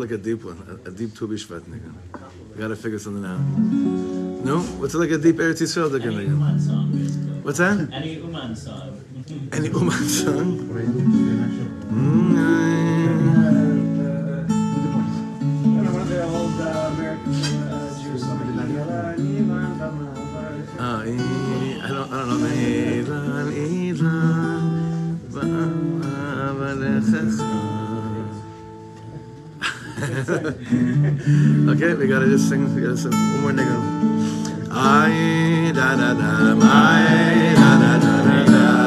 like 0.00 0.10
a 0.10 0.18
deep 0.18 0.44
one? 0.44 0.80
A, 0.84 0.88
a 0.88 0.92
deep 0.92 1.14
Tu 1.14 1.28
B'Shvat 1.28 1.60
niggun? 1.62 1.94
We 2.54 2.60
gotta 2.60 2.76
figure 2.76 2.98
something 2.98 3.24
out. 3.24 3.38
No? 4.44 4.60
What's 4.80 4.94
it 4.94 4.98
like 4.98 5.10
a 5.10 5.18
deep 5.18 5.36
Eretz 5.36 5.60
Yisrael 5.62 5.90
niggun? 5.90 6.14
Any 6.16 6.24
Uman 6.24 6.60
song. 6.60 6.86
What's 7.42 7.58
that? 7.58 7.88
Any 7.92 8.14
Uman 8.14 8.56
song. 8.56 9.00
Any 9.52 9.68
Uman 9.68 10.08
song? 10.08 10.58
Mm, 11.90 12.59
okay, 31.70 31.94
we 31.94 32.06
gotta 32.06 32.26
just 32.26 32.48
sing. 32.48 32.72
We 32.74 32.82
gotta 32.82 32.96
sing 32.96 33.10
one 33.10 33.40
more 33.42 33.50
niggun. 33.50 33.82
Ay 34.70 35.72
da 35.74 35.96
da 35.96 36.14
da, 36.14 36.54
ay 36.54 37.54
da 37.54 37.70
da 37.82 37.98
da 37.98 38.14
da 38.22 38.44
da, 38.44 38.79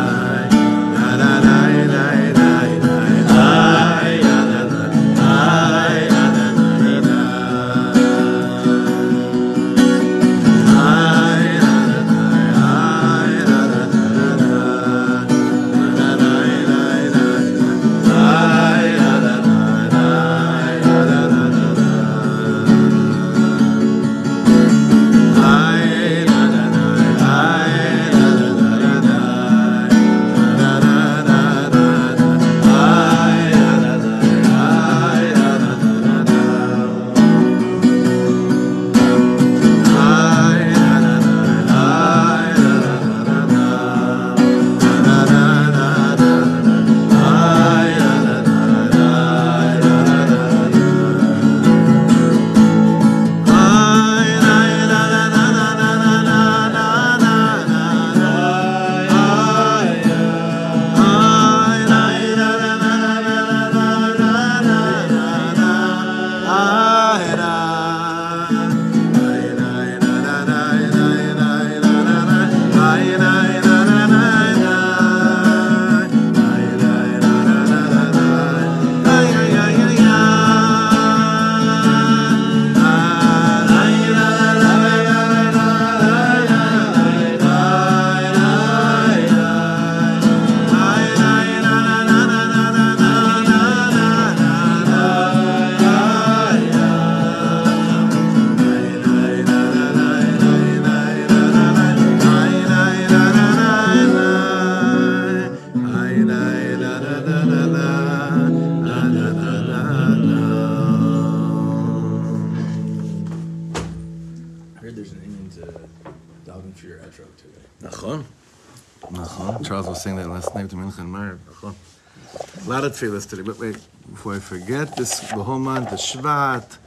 Of 123.01 123.27
today, 123.27 123.41
but 123.41 123.57
wait, 123.57 123.75
before 124.11 124.35
I 124.35 124.39
forget, 124.39 124.95
this 124.95 125.33
month, 125.33 125.89
the 125.89 125.95
Shvat, 125.95 126.77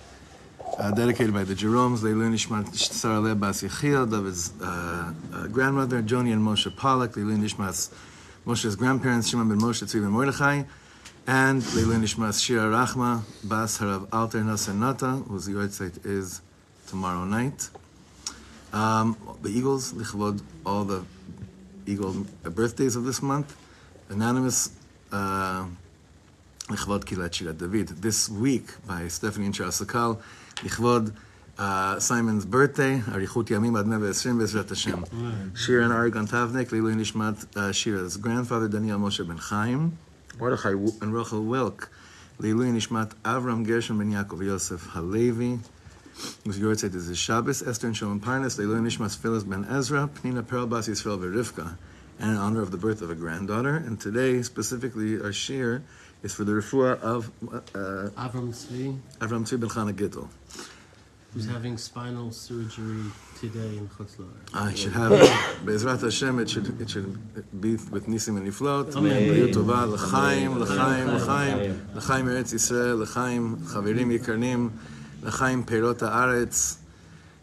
uh, 0.78 0.90
dedicated 0.92 1.34
by 1.34 1.42
the 1.42 1.52
Jeromes, 1.52 1.98
Leilu 1.98 2.30
Nishmat 2.32 2.74
Sarah 2.76 3.18
Leah 3.18 3.34
Bas 3.34 3.60
Yechiel, 3.60 4.08
David's 4.08 4.52
uh, 4.62 5.12
uh, 5.34 5.46
grandmother, 5.48 6.00
Joni 6.02 6.32
and 6.32 6.40
Moshe 6.40 6.74
Pollack, 6.76 7.14
Leilu 7.14 7.36
Nishmat 7.36 7.92
Moshe's 8.46 8.76
grandparents, 8.76 9.28
Shimon 9.28 9.48
ben 9.48 9.58
Moshe, 9.58 9.82
Tzvi 9.82 10.00
ben 10.00 10.10
Mordechai, 10.10 10.62
and 11.26 11.60
Leilu 11.62 12.00
Nishmat 12.00 12.40
Shira 12.40 12.70
Rachma, 12.70 13.22
Bas 13.42 13.78
Harav 13.78 14.08
Alter 14.12 14.44
Nasser 14.44 14.74
Nata, 14.74 15.10
whose 15.28 15.48
yahrzeit 15.48 16.06
is 16.06 16.40
tomorrow 16.86 17.24
night. 17.24 17.68
Um, 18.72 19.16
the 19.42 19.50
Eagles, 19.50 19.92
Lichvod, 19.92 20.40
all 20.64 20.84
the 20.84 21.04
Eagle 21.84 22.26
birthdays 22.44 22.94
of 22.94 23.04
this 23.04 23.20
month. 23.22 23.56
Anonymous, 24.08 24.70
uh, 25.10 25.66
This 26.68 28.28
week 28.28 28.86
by 28.88 29.06
Stephanie 29.06 29.46
and 29.46 29.54
Charles 29.54 29.80
Sakal, 29.80 30.20
Lichvod 30.56 31.14
uh, 31.58 32.00
Simon's 32.00 32.44
birthday, 32.44 32.98
Arichut 32.98 33.44
Yamim 33.44 33.78
Ad 33.78 33.86
120 33.86 34.36
Bezrat 34.40 34.68
Hashem. 34.68 35.54
Shira 35.54 35.84
and 35.84 35.92
Ari 35.92 36.10
Gontavnik, 36.10 36.70
Leilu 36.70 36.92
Nishmat 36.96 37.72
Shira's 37.72 38.16
grandfather, 38.16 38.66
Daniel 38.66 38.98
Moshe 38.98 39.24
ben 39.24 39.36
Chaim, 39.36 39.96
Mordechai 40.40 40.70
and 40.70 41.14
Rachel 41.14 41.44
Wilk, 41.44 41.88
Leilu 42.40 42.72
Nishmat 42.72 43.12
Avram 43.22 43.64
Gershon 43.64 43.98
ben 43.98 44.10
Yaakov 44.10 44.44
Yosef 44.44 44.86
Halevi, 44.86 45.60
whose 46.44 46.58
yahrzeit 46.58 46.96
is 46.96 47.16
Shabbos, 47.16 47.62
Esther 47.62 47.86
and 47.86 47.96
Shimon 47.96 48.18
Parnas, 48.18 48.58
Leilu 48.58 48.80
Nishmas 48.80 49.16
Phyllis 49.16 49.44
ben 49.44 49.64
Ezra, 49.70 50.10
Pnina 50.12 50.42
Perelbas 50.42 50.88
Yisrael 50.88 51.20
Verivka, 51.20 51.76
and 52.18 52.30
in 52.30 52.36
honor 52.36 52.60
of 52.60 52.72
the 52.72 52.76
birth 52.76 53.02
of 53.02 53.10
a 53.10 53.14
granddaughter. 53.14 53.76
And 53.76 54.00
today, 54.00 54.42
specifically, 54.42 55.20
our 55.20 55.32
shir 55.32 55.84
is 56.22 56.34
for 56.34 56.44
the 56.44 56.52
refuah 56.52 57.00
of 57.00 57.30
uh, 57.52 58.10
Avram 58.20 58.50
Tzvi, 58.50 58.98
Avram 59.20 59.44
Tzvi 59.44 59.60
ben 59.60 59.68
Chana 59.68 59.92
Gittel. 59.92 60.28
who's 61.36 61.46
having 61.46 61.76
spinal 61.76 62.32
surgery 62.32 63.04
today 63.38 63.76
in 63.76 63.86
Chutz 63.88 64.16
La'aretz. 64.16 64.54
I 64.54 64.74
should 64.74 64.92
have, 64.94 65.10
Be'ezrat 65.66 66.00
Hashem, 66.00 66.38
it 66.38 66.48
should, 66.48 66.80
it 66.80 66.88
should 66.88 67.60
be 67.60 67.72
with 67.72 68.06
Nisim 68.06 68.38
and 68.38 68.48
Niflot. 68.48 68.96
Amen. 68.96 69.52
Tova, 69.52 69.86
L'chaim, 69.86 70.58
L'chaim, 70.58 71.14
L'chaim, 71.14 71.90
L'chaim 71.94 72.26
Eretz 72.26 72.54
Yisrael, 72.54 72.98
L'chaim 73.00 73.58
Chaverim 73.58 74.18
Yikarnim, 74.18 74.70
L'chaim 75.22 75.62
Perot 75.62 75.98
HaAretz, 75.98 76.78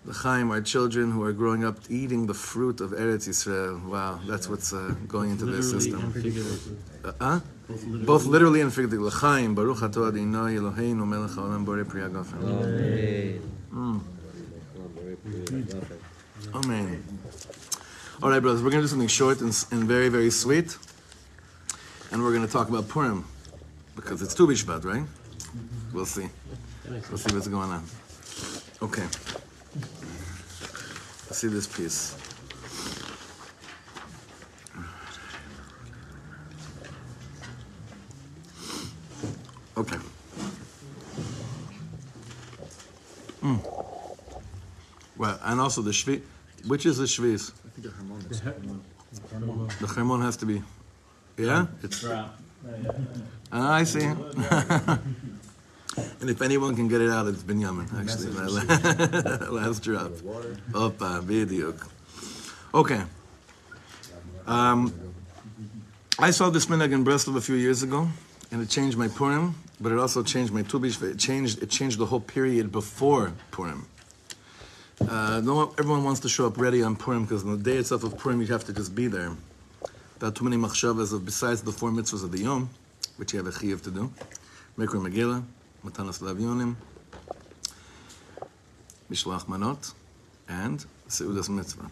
L'chaim, 0.05 0.51
our 0.51 0.61
children 0.61 1.11
who 1.11 1.23
are 1.23 1.31
growing 1.31 1.63
up 1.63 1.77
eating 1.89 2.27
the 2.27 2.33
fruit 2.33 2.81
of 2.81 2.91
Eretz 2.91 3.27
Yisrael. 3.27 3.81
Wow, 3.85 4.19
that's 4.27 4.49
what's 4.49 4.73
uh, 4.73 4.93
going 5.07 5.31
into 5.31 5.45
their 5.45 5.61
system. 5.61 6.13
Uh, 7.05 7.11
huh? 7.21 7.39
Both 7.67 7.83
literally. 7.85 8.05
Both 8.05 8.25
literally 8.25 8.61
and 8.61 8.73
figuratively. 8.73 9.07
L'chaim, 9.07 9.55
Baruch 9.55 9.81
Ato 9.81 10.07
Adonai 10.07 10.55
Eloheinu 10.55 11.07
melech 11.07 11.31
haolam 11.31 11.65
borei 11.65 11.87
pri 11.87 12.01
hagafen. 12.01 12.41
Amen. 16.53 17.03
All 18.21 18.29
right, 18.29 18.41
brothers, 18.41 18.61
we're 18.61 18.69
going 18.69 18.81
to 18.81 18.87
do 18.87 18.87
something 18.87 19.07
short 19.07 19.39
and, 19.39 19.65
and 19.71 19.85
very, 19.85 20.09
very 20.09 20.29
sweet. 20.29 20.77
And 22.11 22.21
we're 22.21 22.33
going 22.33 22.45
to 22.45 22.51
talk 22.51 22.67
about 22.69 22.89
Purim. 22.89 23.25
Because 23.95 24.21
it's 24.21 24.33
Tu 24.33 24.45
B'Shvat, 24.45 24.83
right? 24.85 25.03
We'll 25.93 26.05
see. 26.05 26.27
We'll 26.89 27.17
see 27.17 27.33
what's 27.33 27.47
going 27.47 27.69
on. 27.69 27.83
Okay. 28.81 29.07
Let's 31.33 31.41
see 31.41 31.47
this 31.47 31.65
piece. 31.65 32.15
Okay. 39.75 39.97
Mm. 43.41 43.59
Well, 45.17 45.39
and 45.43 45.59
also 45.59 45.81
the 45.81 45.89
shvi. 45.89 46.21
Which 46.67 46.85
is 46.85 46.99
the 46.99 47.05
shviz? 47.05 47.51
The 49.79 49.87
Hermon 49.87 50.21
has 50.21 50.37
to 50.37 50.45
be. 50.45 50.61
Yeah? 51.37 51.65
It's 51.81 51.99
Drop. 52.01 52.37
Ah, 53.51 53.73
I 53.73 53.83
see. 53.85 54.07
and 56.23 56.29
if 56.29 56.41
anyone 56.41 56.73
can 56.73 56.87
get 56.87 57.01
it 57.01 57.09
out, 57.09 57.27
it's 57.27 57.43
Binyamin, 57.43 57.83
actually. 57.99 58.31
Last 59.59 59.83
drop. 59.83 60.11
Opa, 60.71 61.21
bidiuk. 61.21 61.85
Okay. 62.73 63.01
Um, 64.47 64.93
I 66.17 66.31
saw 66.31 66.49
this 66.49 66.67
minhag 66.67 66.93
in 66.93 67.03
Breslov 67.03 67.35
a 67.35 67.41
few 67.41 67.55
years 67.55 67.83
ago, 67.83 68.07
and 68.53 68.61
it 68.61 68.69
changed 68.69 68.97
my 68.97 69.09
Purim, 69.09 69.53
but 69.81 69.91
it 69.91 69.99
also 69.99 70.23
changed 70.23 70.53
my 70.53 70.63
Tubish. 70.63 71.03
It 71.03 71.19
changed, 71.19 71.61
it 71.61 71.69
changed 71.69 71.97
the 71.99 72.05
whole 72.05 72.21
period 72.21 72.71
before 72.71 73.33
Purim. 73.51 73.85
Uh, 75.01 75.41
no, 75.43 75.73
everyone 75.77 76.05
wants 76.05 76.21
to 76.21 76.29
show 76.29 76.47
up 76.47 76.57
ready 76.57 76.81
on 76.81 76.95
Purim 76.95 77.23
because 77.23 77.43
on 77.43 77.51
the 77.51 77.63
day 77.69 77.75
itself 77.75 78.05
of 78.05 78.17
Purim, 78.17 78.39
you 78.39 78.47
have 78.47 78.63
to 78.63 78.71
just 78.71 78.95
be 78.95 79.07
there. 79.07 79.35
Without 80.13 80.35
too 80.35 80.45
many 80.45 80.55
machshavas 80.55 81.11
of 81.11 81.25
besides 81.25 81.63
the 81.63 81.73
four 81.73 81.91
mitzvahs 81.91 82.23
of 82.23 82.31
the 82.31 82.39
Yom, 82.39 82.69
which 83.17 83.33
you 83.33 83.43
have 83.43 83.47
a 83.47 83.51
chiyuv 83.51 83.83
to 83.83 83.91
do. 83.91 84.09
Mikra 84.77 85.05
Megillah, 85.05 85.43
Matanas 85.85 86.21
Lavyonim, 86.21 86.75
Mishloach 89.11 89.45
Manot, 89.45 89.93
and 90.47 90.85
Seudas 91.07 91.49
Mitzvah. 91.49 91.89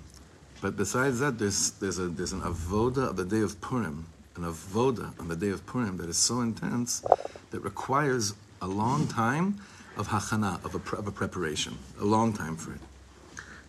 But 0.62 0.78
besides 0.78 1.20
that, 1.20 1.40
there's, 1.40 1.72
there's, 1.72 2.00
a, 2.00 2.08
there's 2.08 2.34
an 2.34 2.42
avoda 2.42 3.10
of 3.10 3.18
the 3.18 3.26
day 3.26 3.42
of 3.42 3.60
Purim, 3.62 4.06
an 4.36 4.44
avoda 4.44 5.20
on 5.20 5.28
the 5.28 5.36
day 5.36 5.50
of 5.50 5.66
Purim 5.66 5.98
that 5.98 6.08
is 6.08 6.18
so 6.18 6.42
intense 6.42 7.04
that 7.50 7.60
requires 7.62 8.34
a 8.62 8.68
long 8.68 9.08
time 9.08 9.60
of 9.98 10.08
hachana, 10.08 10.64
of 10.64 10.76
a, 10.76 10.96
of 10.96 11.08
a 11.08 11.12
preparation, 11.12 11.78
a 12.00 12.06
long 12.06 12.32
time 12.32 12.56
for 12.56 12.74
it. 12.74 12.80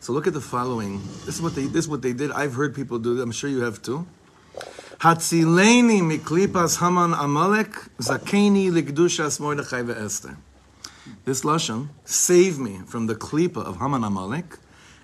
So 0.01 0.13
look 0.13 0.27
at 0.27 0.33
the 0.33 0.41
following. 0.41 1.01
This 1.25 1.37
is 1.37 1.43
what 1.43 1.55
they 1.55 1.67
this 1.67 1.85
is 1.85 1.89
what 1.89 2.03
they 2.03 2.13
did. 2.13 2.33
I've 2.33 2.55
heard 2.55 2.75
people 2.75 2.99
do. 2.99 3.23
I'm 3.23 3.31
sure 3.31 3.49
you 3.49 3.61
have 3.61 3.81
too. 3.83 4.05
Hatzileni 5.02 6.02
miklipas 6.02 6.78
Haman 6.78 7.14
Amalek 7.14 7.72
zakeni 8.00 8.72
likdushas 8.72 9.40
Mordechai 9.40 9.84
ve'Esther. 9.84 10.36
This 11.26 11.44
lashon, 11.44 11.90
save 12.06 12.60
me 12.60 12.80
from 12.88 13.08
the 13.08 13.16
klipa 13.16 13.58
of 13.58 13.78
Haman 13.78 14.04
Amalek, 14.04 14.58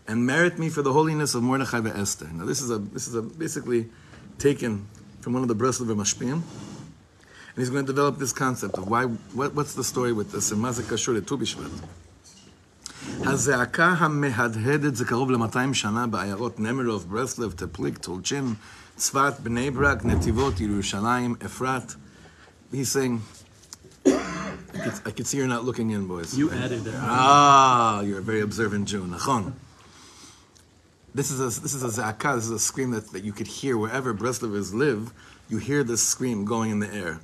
and 0.07 0.25
merit 0.25 0.57
me 0.57 0.69
for 0.69 0.81
the 0.81 0.93
holiness 0.93 1.35
of 1.35 1.43
Mordechai 1.43 1.79
ve'Esther. 1.81 2.31
Now 2.31 2.45
this 2.45 2.61
is 2.61 2.69
a 2.69 2.79
this 2.79 3.07
is 3.07 3.15
a 3.15 3.21
basically 3.21 3.89
taken 4.39 4.87
from 5.21 5.33
one 5.33 5.41
of 5.43 5.47
the 5.47 5.55
Breslover 5.55 5.95
Mashpim, 5.95 6.33
and 6.33 6.41
he's 7.57 7.69
going 7.69 7.85
to 7.85 7.91
develop 7.91 8.17
this 8.17 8.33
concept 8.33 8.77
of 8.77 8.89
why 8.89 9.05
what, 9.05 9.53
what's 9.53 9.75
the 9.75 9.83
story 9.83 10.11
with 10.11 10.31
this 10.31 10.51
and 10.51 10.61
mazak 10.61 10.83
kashur 10.83 11.25
to 11.25 11.37
Bishvat. 11.37 11.71
הזעקה 13.25 13.85
המהדהדת 13.85 14.95
זה 14.95 15.05
קרוב 15.05 15.31
ל-200 15.31 15.73
שנה 15.73 16.07
בעיירות 16.07 16.59
נמרוב, 16.59 17.05
ברסלב, 17.09 17.51
תפליק, 17.51 17.97
טולצ'ין, 17.97 18.53
Tzvat, 18.98 19.40
Bnei 19.42 19.72
Brak, 19.72 20.02
Netivot, 20.02 20.54
Yerushalayim, 20.54 21.36
Efrat. 21.36 21.96
He's 22.72 22.90
saying, 22.90 23.22
I 24.04 25.10
can 25.14 25.24
see 25.24 25.36
you're 25.38 25.46
not 25.46 25.64
looking 25.64 25.90
in, 25.90 26.08
boys. 26.08 26.36
You 26.36 26.50
added 26.50 26.82
that. 26.82 26.98
Ah, 26.98 28.00
you're 28.00 28.18
a 28.18 28.22
very 28.22 28.40
observant 28.40 28.88
Jew. 28.88 29.04
Nachon. 29.04 29.52
This 31.14 31.30
is 31.30 31.40
a 31.40 31.60
this 31.60 31.74
is 31.74 31.84
a 31.84 32.02
zaka. 32.02 32.34
This 32.34 32.46
is 32.46 32.50
a 32.50 32.58
scream 32.58 32.90
that, 32.90 33.12
that 33.12 33.22
you 33.22 33.32
could 33.32 33.46
hear 33.46 33.78
wherever 33.78 34.12
Breslovers 34.12 34.74
live. 34.74 35.12
You 35.48 35.58
hear 35.58 35.84
this 35.84 36.02
scream 36.02 36.44
going 36.44 36.72
in 36.72 36.80
the 36.80 36.92
air. 36.92 37.20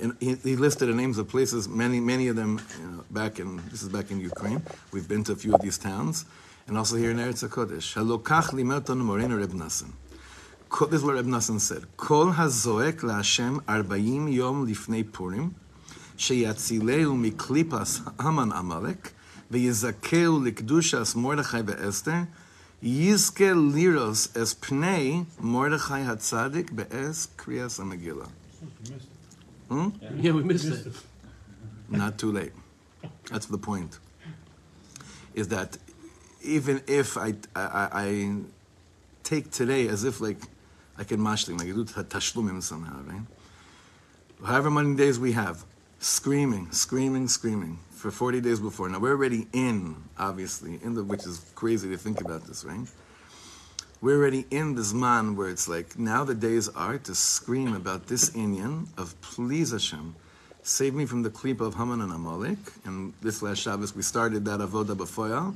And 0.00 0.14
he, 0.20 0.34
he 0.34 0.56
listed 0.56 0.90
the 0.90 0.94
names 0.94 1.16
of 1.16 1.28
places, 1.28 1.68
many 1.68 2.00
many 2.00 2.28
of 2.28 2.36
them 2.36 2.60
you 2.78 2.86
know, 2.86 3.04
back 3.10 3.40
in 3.40 3.56
this 3.70 3.82
is 3.82 3.88
back 3.88 4.10
in 4.10 4.20
Ukraine. 4.20 4.62
We've 4.92 5.08
been 5.08 5.24
to 5.24 5.32
a 5.32 5.36
few 5.36 5.54
of 5.54 5.62
these 5.62 5.78
towns, 5.78 6.26
and 6.66 6.76
also 6.76 6.96
here 6.96 7.10
in 7.10 7.16
Eretz 7.16 7.48
Hakodesh. 7.48 7.94
Halokach 7.96 8.50
limerton 8.50 8.98
moreno 8.98 9.38
reb 9.38 9.52
nasim 9.52 9.92
this 10.70 11.00
is 11.00 11.04
what 11.04 11.14
Reb 11.14 11.26
Nassan 11.26 11.60
said. 11.60 11.84
Kol 11.96 12.32
hazoek 12.32 13.00
laHashem 13.00 13.60
arba'im 13.62 14.32
yom 14.32 14.66
lifnei 14.66 15.10
Purim, 15.10 15.54
sheyatzileu 16.16 17.16
miklipas 17.16 18.00
Haman 18.20 18.52
Amalek, 18.52 19.12
v'yizakeu 19.50 20.50
likdushas 20.50 21.16
Mordechai 21.16 21.62
veEsther, 21.62 22.28
yizke 22.82 23.54
liros 23.54 24.36
es 24.36 24.54
pnei 24.54 25.26
Mordechai 25.40 26.02
hatzadik 26.04 26.74
be'es 26.76 27.28
kriyas 27.36 27.80
Megillah. 27.80 28.30
Hmm? 29.68 29.88
Yeah. 30.00 30.10
yeah, 30.16 30.32
we 30.32 30.42
missed, 30.42 30.66
it. 30.66 30.86
it. 30.86 30.94
Not 31.88 32.18
too 32.18 32.32
late. 32.32 32.52
That's 33.30 33.46
the 33.46 33.58
point. 33.58 33.98
Is 35.34 35.48
that 35.48 35.78
even 36.42 36.82
if 36.86 37.16
I, 37.16 37.34
I, 37.54 37.88
I 37.92 38.36
take 39.24 39.50
today 39.50 39.88
as 39.88 40.04
if 40.04 40.20
like 40.20 40.38
I 40.98 41.04
can 41.04 41.20
mashlim, 41.20 41.58
like 41.58 41.68
you 41.68 41.74
do 41.74 41.84
ta- 41.84 42.02
tashlumim 42.02 42.62
somehow, 42.62 43.00
right? 43.06 43.22
However 44.44 44.70
many 44.70 44.96
days 44.96 45.18
we 45.18 45.32
have, 45.32 45.64
screaming, 46.00 46.70
screaming, 46.72 47.28
screaming 47.28 47.78
for 47.90 48.10
40 48.10 48.40
days 48.40 48.60
before. 48.60 48.88
Now 48.88 48.98
we're 48.98 49.12
already 49.12 49.46
in, 49.52 49.96
obviously, 50.18 50.78
in 50.82 50.94
the 50.94 51.04
which 51.04 51.24
is 51.26 51.44
crazy 51.54 51.88
to 51.90 51.96
think 51.96 52.20
about 52.20 52.44
this, 52.44 52.64
right? 52.64 52.86
We're 54.00 54.16
already 54.16 54.46
in 54.50 54.76
the 54.76 54.82
Zman 54.82 55.34
where 55.34 55.48
it's 55.48 55.68
like, 55.68 55.98
now 55.98 56.22
the 56.22 56.34
days 56.34 56.68
are 56.68 56.98
to 56.98 57.14
scream 57.14 57.74
about 57.74 58.06
this 58.06 58.30
Inyan 58.30 58.86
of 58.96 59.20
please 59.20 59.72
Hashem, 59.72 60.14
save 60.62 60.94
me 60.94 61.04
from 61.04 61.22
the 61.22 61.30
clip 61.30 61.60
of 61.60 61.74
Haman 61.74 62.00
and 62.00 62.12
Amalek. 62.12 62.58
And 62.84 63.12
this 63.22 63.42
last 63.42 63.58
Shabbos, 63.58 63.96
we 63.96 64.02
started 64.02 64.44
that 64.44 64.60
Avoda 64.60 64.96
B'foyal, 64.96 65.54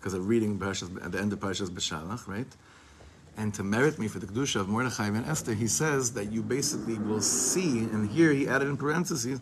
because 0.00 0.14
of 0.14 0.26
reading 0.26 0.58
Parashas, 0.58 1.04
at 1.04 1.12
the 1.12 1.20
end 1.20 1.32
of 1.32 1.38
Parashas 1.38 1.70
B'Shalach, 1.70 2.26
right? 2.26 2.48
And 3.36 3.52
to 3.54 3.64
merit 3.64 3.98
me 3.98 4.06
for 4.08 4.20
the 4.20 4.26
Kedusha 4.26 4.60
of 4.60 4.68
Mordechai 4.68 5.06
and 5.08 5.26
Esther, 5.26 5.54
he 5.54 5.66
says 5.66 6.12
that 6.12 6.30
you 6.30 6.42
basically 6.42 6.98
will 6.98 7.20
see, 7.20 7.80
and 7.80 8.08
here 8.08 8.32
he 8.32 8.46
added 8.46 8.68
in 8.68 8.76
parentheses, 8.76 9.40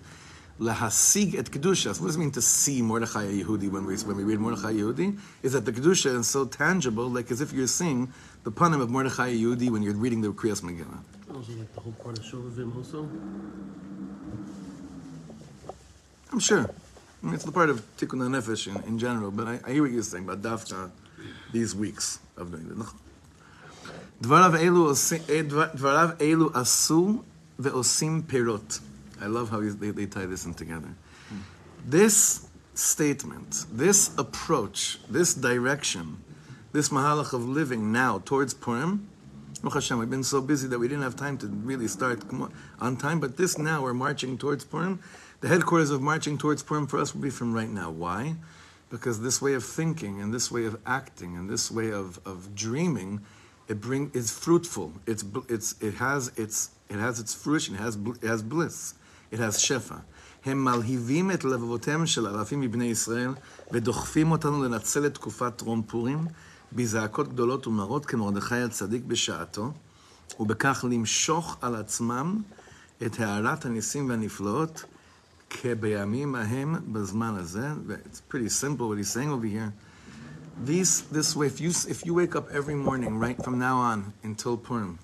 lahasig 0.58 1.34
et 1.34 1.46
kedusha. 1.46 1.94
So 1.94 2.02
what 2.02 2.08
does 2.08 2.16
it 2.16 2.20
mean 2.20 2.30
to 2.32 2.42
see 2.42 2.82
Mordechai 2.82 3.26
Yehudi 3.26 3.70
when 3.70 3.84
we 3.84 3.96
when 3.96 4.16
we 4.16 4.24
read 4.24 4.38
Mordechai 4.38 4.72
Yehudi? 4.74 5.18
Is 5.42 5.52
that 5.52 5.64
the 5.64 5.72
kedusha 5.72 6.18
is 6.18 6.28
so 6.28 6.46
tangible, 6.46 7.08
like 7.08 7.30
as 7.30 7.40
if 7.40 7.52
you're 7.52 7.66
seeing 7.66 8.12
the 8.44 8.52
panim 8.52 8.80
of 8.80 8.90
Mordechai 8.90 9.34
Yehudi 9.34 9.70
when 9.70 9.82
you're 9.82 9.94
reading 9.94 10.20
the 10.20 10.28
Kriyas 10.32 10.62
Megillah. 10.62 10.98
Also, 11.34 11.52
like 11.52 11.74
the 11.74 11.80
whole 11.80 11.92
part 11.92 12.18
of 12.18 12.24
Shovavim 12.24 12.76
also. 12.76 13.08
I'm 16.30 16.38
sure. 16.38 16.70
I 17.22 17.26
mean, 17.26 17.34
it's 17.34 17.44
the 17.44 17.52
part 17.52 17.70
of 17.70 17.82
Tikkun 17.96 18.18
HaNefesh 18.18 18.74
in, 18.74 18.82
in 18.88 18.98
general, 18.98 19.30
but 19.30 19.46
I, 19.46 19.60
I 19.64 19.72
hear 19.72 19.82
what 19.82 19.92
you're 19.92 20.02
saying 20.02 20.24
about 20.24 20.42
Dafka, 20.42 20.90
these 21.52 21.74
weeks 21.74 22.18
of 22.36 22.50
doing 22.50 22.66
it. 22.66 22.86
Dvarav 24.22 24.56
elu 26.20 26.52
asu 26.52 27.24
ve'osim 27.60 28.22
perot. 28.22 28.80
I 29.20 29.26
love 29.26 29.50
how 29.50 29.60
they, 29.60 29.90
they 29.90 30.06
tie 30.06 30.26
this 30.26 30.46
in 30.46 30.54
together. 30.54 30.94
This 31.84 32.48
statement, 32.74 33.66
this 33.72 34.16
approach, 34.16 35.00
this 35.10 35.34
direction, 35.34 36.22
this 36.72 36.90
mahalach 36.90 37.32
of 37.32 37.48
living 37.48 37.90
now 37.90 38.22
towards 38.24 38.54
Purim, 38.54 39.08
Baruch 39.60 39.74
Hashem, 39.74 39.98
we've 39.98 40.10
been 40.10 40.24
so 40.24 40.40
busy 40.40 40.68
that 40.68 40.78
we 40.78 40.88
didn't 40.88 41.02
have 41.02 41.16
time 41.16 41.36
to 41.38 41.46
really 41.46 41.88
start 41.88 42.22
on 42.80 42.96
time, 42.96 43.20
but 43.20 43.36
this 43.36 43.58
now 43.58 43.82
we're 43.82 43.92
marching 43.94 44.38
towards 44.38 44.64
Purim. 44.64 45.00
The 45.40 45.48
headquarters 45.48 45.90
of 45.90 46.00
marching 46.00 46.38
towards 46.38 46.62
Purim 46.62 46.86
for 46.86 46.98
us 46.98 47.14
will 47.14 47.22
be 47.22 47.30
from 47.30 47.52
right 47.52 47.68
now. 47.68 47.90
Why? 47.90 48.36
Because 48.88 49.20
this 49.20 49.42
way 49.42 49.54
of 49.54 49.64
thinking 49.64 50.20
and 50.20 50.32
this 50.32 50.50
way 50.50 50.64
of 50.64 50.78
acting 50.86 51.36
and 51.36 51.50
this 51.50 51.70
way 51.70 51.90
of, 51.90 52.20
of 52.24 52.54
dreaming 52.54 53.20
it 53.72 53.80
bring 53.80 54.04
is 54.20 54.26
fruitful. 54.44 54.88
It's 55.12 55.24
it's 55.54 55.68
it 55.88 55.94
has 56.06 56.22
its 56.44 56.56
it 56.94 56.98
has 57.06 57.14
its 57.22 57.32
fruition. 57.42 57.70
It 57.76 57.82
has 57.86 57.94
it 58.24 58.28
has 58.34 58.42
bliss. 58.54 58.76
It 59.34 59.38
has 59.46 59.54
shefa. 59.66 59.98
הם 60.44 60.64
מלהיבים 60.64 61.30
את 61.30 61.44
לבבותיהם 61.44 62.06
של 62.06 62.26
אלפים 62.26 62.60
מבני 62.60 62.84
ישראל 62.84 63.34
ודוחפים 63.72 64.30
אותנו 64.30 64.64
לנצל 64.64 65.06
את 65.06 65.14
תקופת 65.14 65.56
טרום 65.56 65.82
פורים 65.82 66.26
בזעקות 66.72 67.28
גדולות 67.28 67.66
ומרות 67.66 68.06
כמרדכי 68.06 68.54
הצדיק 68.54 69.04
בשעתו 69.04 69.72
ובכך 70.40 70.84
למשוך 70.90 71.56
על 71.60 71.74
עצמם 71.74 72.42
את 73.06 73.20
הארת 73.20 73.66
הניסים 73.66 74.08
והנפלאות 74.08 74.84
כבימים 75.50 76.34
ההם 76.34 76.92
בזמן 76.92 77.34
הזה. 77.36 77.68
It's 77.88 78.20
pretty 78.34 78.48
simple 78.48 78.88
what 78.88 78.98
he's 78.98 79.12
saying 79.12 79.30
over 79.30 79.46
here. 79.46 79.70
These, 80.60 81.02
this 81.02 81.34
way, 81.34 81.46
if 81.46 81.60
you, 81.60 81.70
if 81.88 82.04
you 82.06 82.14
wake 82.14 82.36
up 82.36 82.50
every 82.50 82.74
morning, 82.74 83.18
right 83.18 83.42
from 83.42 83.58
now 83.58 83.78
on 83.78 84.12
until 84.22 84.56
Purim, 84.56 84.98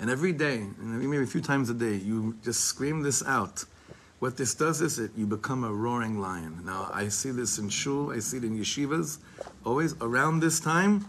and 0.00 0.10
every 0.10 0.32
day, 0.32 0.56
and 0.56 1.00
maybe 1.00 1.22
a 1.22 1.26
few 1.26 1.40
times 1.40 1.70
a 1.70 1.74
day, 1.74 1.94
you 1.94 2.36
just 2.42 2.64
scream 2.64 3.02
this 3.02 3.22
out. 3.24 3.64
What 4.18 4.36
this 4.36 4.54
does 4.54 4.80
is 4.80 4.98
it 4.98 5.10
you 5.16 5.26
become 5.26 5.64
a 5.64 5.72
roaring 5.72 6.20
lion. 6.20 6.62
Now 6.64 6.90
I 6.92 7.08
see 7.08 7.30
this 7.30 7.58
in 7.58 7.68
shul, 7.68 8.10
I 8.10 8.20
see 8.20 8.38
it 8.38 8.44
in 8.44 8.58
yeshivas. 8.58 9.18
Always 9.64 9.94
around 10.00 10.40
this 10.40 10.60
time, 10.60 11.06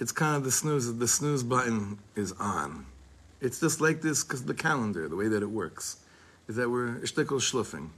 it's 0.00 0.12
kind 0.12 0.36
of 0.36 0.44
the 0.44 0.50
snooze. 0.50 0.94
The 0.94 1.08
snooze 1.08 1.42
button 1.42 1.98
is 2.14 2.32
on. 2.32 2.86
It's 3.40 3.60
just 3.60 3.80
like 3.80 4.02
this 4.02 4.22
because 4.22 4.44
the 4.44 4.54
calendar, 4.54 5.08
the 5.08 5.16
way 5.16 5.28
that 5.28 5.42
it 5.42 5.50
works, 5.50 5.96
is 6.48 6.56
that 6.56 6.70
we're 6.70 6.96
ishtikol 6.96 7.40
shlufing. 7.40 7.88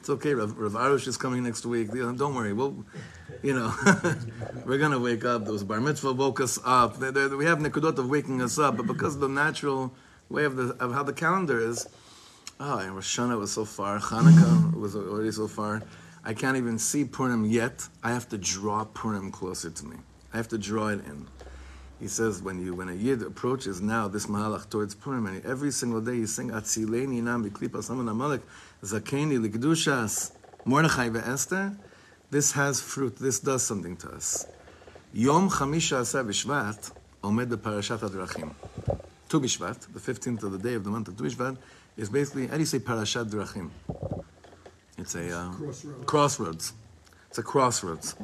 It's 0.00 0.08
okay, 0.08 0.32
Rav, 0.32 0.56
Rav 0.56 0.72
Arush 0.72 1.06
is 1.06 1.18
coming 1.18 1.42
next 1.42 1.66
week. 1.66 1.90
Don't 1.92 2.34
worry, 2.34 2.54
we'll, 2.54 2.74
you 3.42 3.52
know, 3.52 3.70
we're 4.64 4.78
gonna 4.78 4.98
wake 4.98 5.26
up. 5.26 5.44
Those 5.44 5.62
bar 5.62 5.78
mitzvah 5.78 6.12
woke 6.14 6.40
us 6.40 6.58
up. 6.64 6.98
They- 6.98 7.10
they- 7.10 7.26
we 7.28 7.44
have 7.44 7.58
nekudot 7.58 7.98
of 7.98 8.08
waking 8.08 8.40
us 8.40 8.58
up, 8.58 8.78
but 8.78 8.86
because 8.86 9.16
of 9.16 9.20
the 9.20 9.28
natural 9.28 9.92
way 10.30 10.44
of 10.44 10.56
the 10.56 10.74
of 10.82 10.94
how 10.94 11.02
the 11.02 11.12
calendar 11.12 11.60
is, 11.60 11.86
oh, 12.58 12.78
and 12.78 12.94
Rosh 12.94 13.18
Hashanah 13.18 13.38
was 13.38 13.52
so 13.52 13.66
far, 13.66 13.98
Hanukkah 13.98 14.72
was 14.74 14.96
already 14.96 15.32
so 15.32 15.46
far. 15.46 15.82
I 16.24 16.32
can't 16.32 16.56
even 16.56 16.78
see 16.78 17.04
Purim 17.04 17.44
yet. 17.44 17.86
I 18.02 18.10
have 18.12 18.26
to 18.30 18.38
draw 18.38 18.84
Purim 18.84 19.30
closer 19.30 19.68
to 19.68 19.84
me. 19.86 19.96
I 20.32 20.38
have 20.38 20.48
to 20.48 20.58
draw 20.58 20.88
it 20.88 21.04
in. 21.04 21.26
He 21.98 22.08
says 22.08 22.40
when 22.42 22.64
you 22.64 22.74
when 22.74 22.88
a 22.88 22.94
yid 22.94 23.22
approaches 23.22 23.82
now 23.82 24.08
this 24.08 24.24
mahalach 24.26 24.70
towards 24.70 24.94
Purim, 24.94 25.26
and 25.26 25.44
every 25.44 25.70
single 25.70 26.00
day 26.00 26.16
he's 26.16 26.34
saying 26.34 26.50
Atzileni 26.50 27.22
nam 27.22 27.44
b'klipas 27.44 27.90
amalek 27.90 28.40
zakeni 28.82 29.38
likdushas 29.38 30.32
Mordechai 30.64 31.08
ve'Esther. 31.08 31.76
This 32.30 32.52
has 32.52 32.80
fruit. 32.80 33.16
This 33.16 33.40
does 33.40 33.62
something 33.62 33.96
to 33.96 34.10
us. 34.10 34.46
Yom 35.12 35.50
Chamisha 35.50 36.00
Asar 36.00 36.22
B'Shvat 36.22 36.92
Omed 37.24 37.50
Parashat 37.56 37.98
Adrachim. 37.98 38.54
Tu 39.28 39.40
B'Shvat, 39.40 39.92
the 39.92 39.98
fifteenth 40.00 40.42
of 40.42 40.52
the 40.52 40.58
day 40.58 40.74
of 40.74 40.84
the 40.84 40.90
month 40.90 41.08
of 41.08 41.16
Tu 41.16 41.24
B'Shvat, 41.24 41.56
is 41.96 42.08
basically 42.08 42.46
how 42.46 42.54
do 42.54 42.60
you 42.60 42.66
say 42.66 42.78
Parashat 42.78 43.28
Drachim? 43.30 43.70
It's 44.96 45.14
a 45.14 45.36
uh, 45.36 45.50
Crossroads. 45.52 46.04
crossroads. 46.06 46.72
It's 47.28 47.38
a 47.38 47.42
crossroads. 47.42 48.14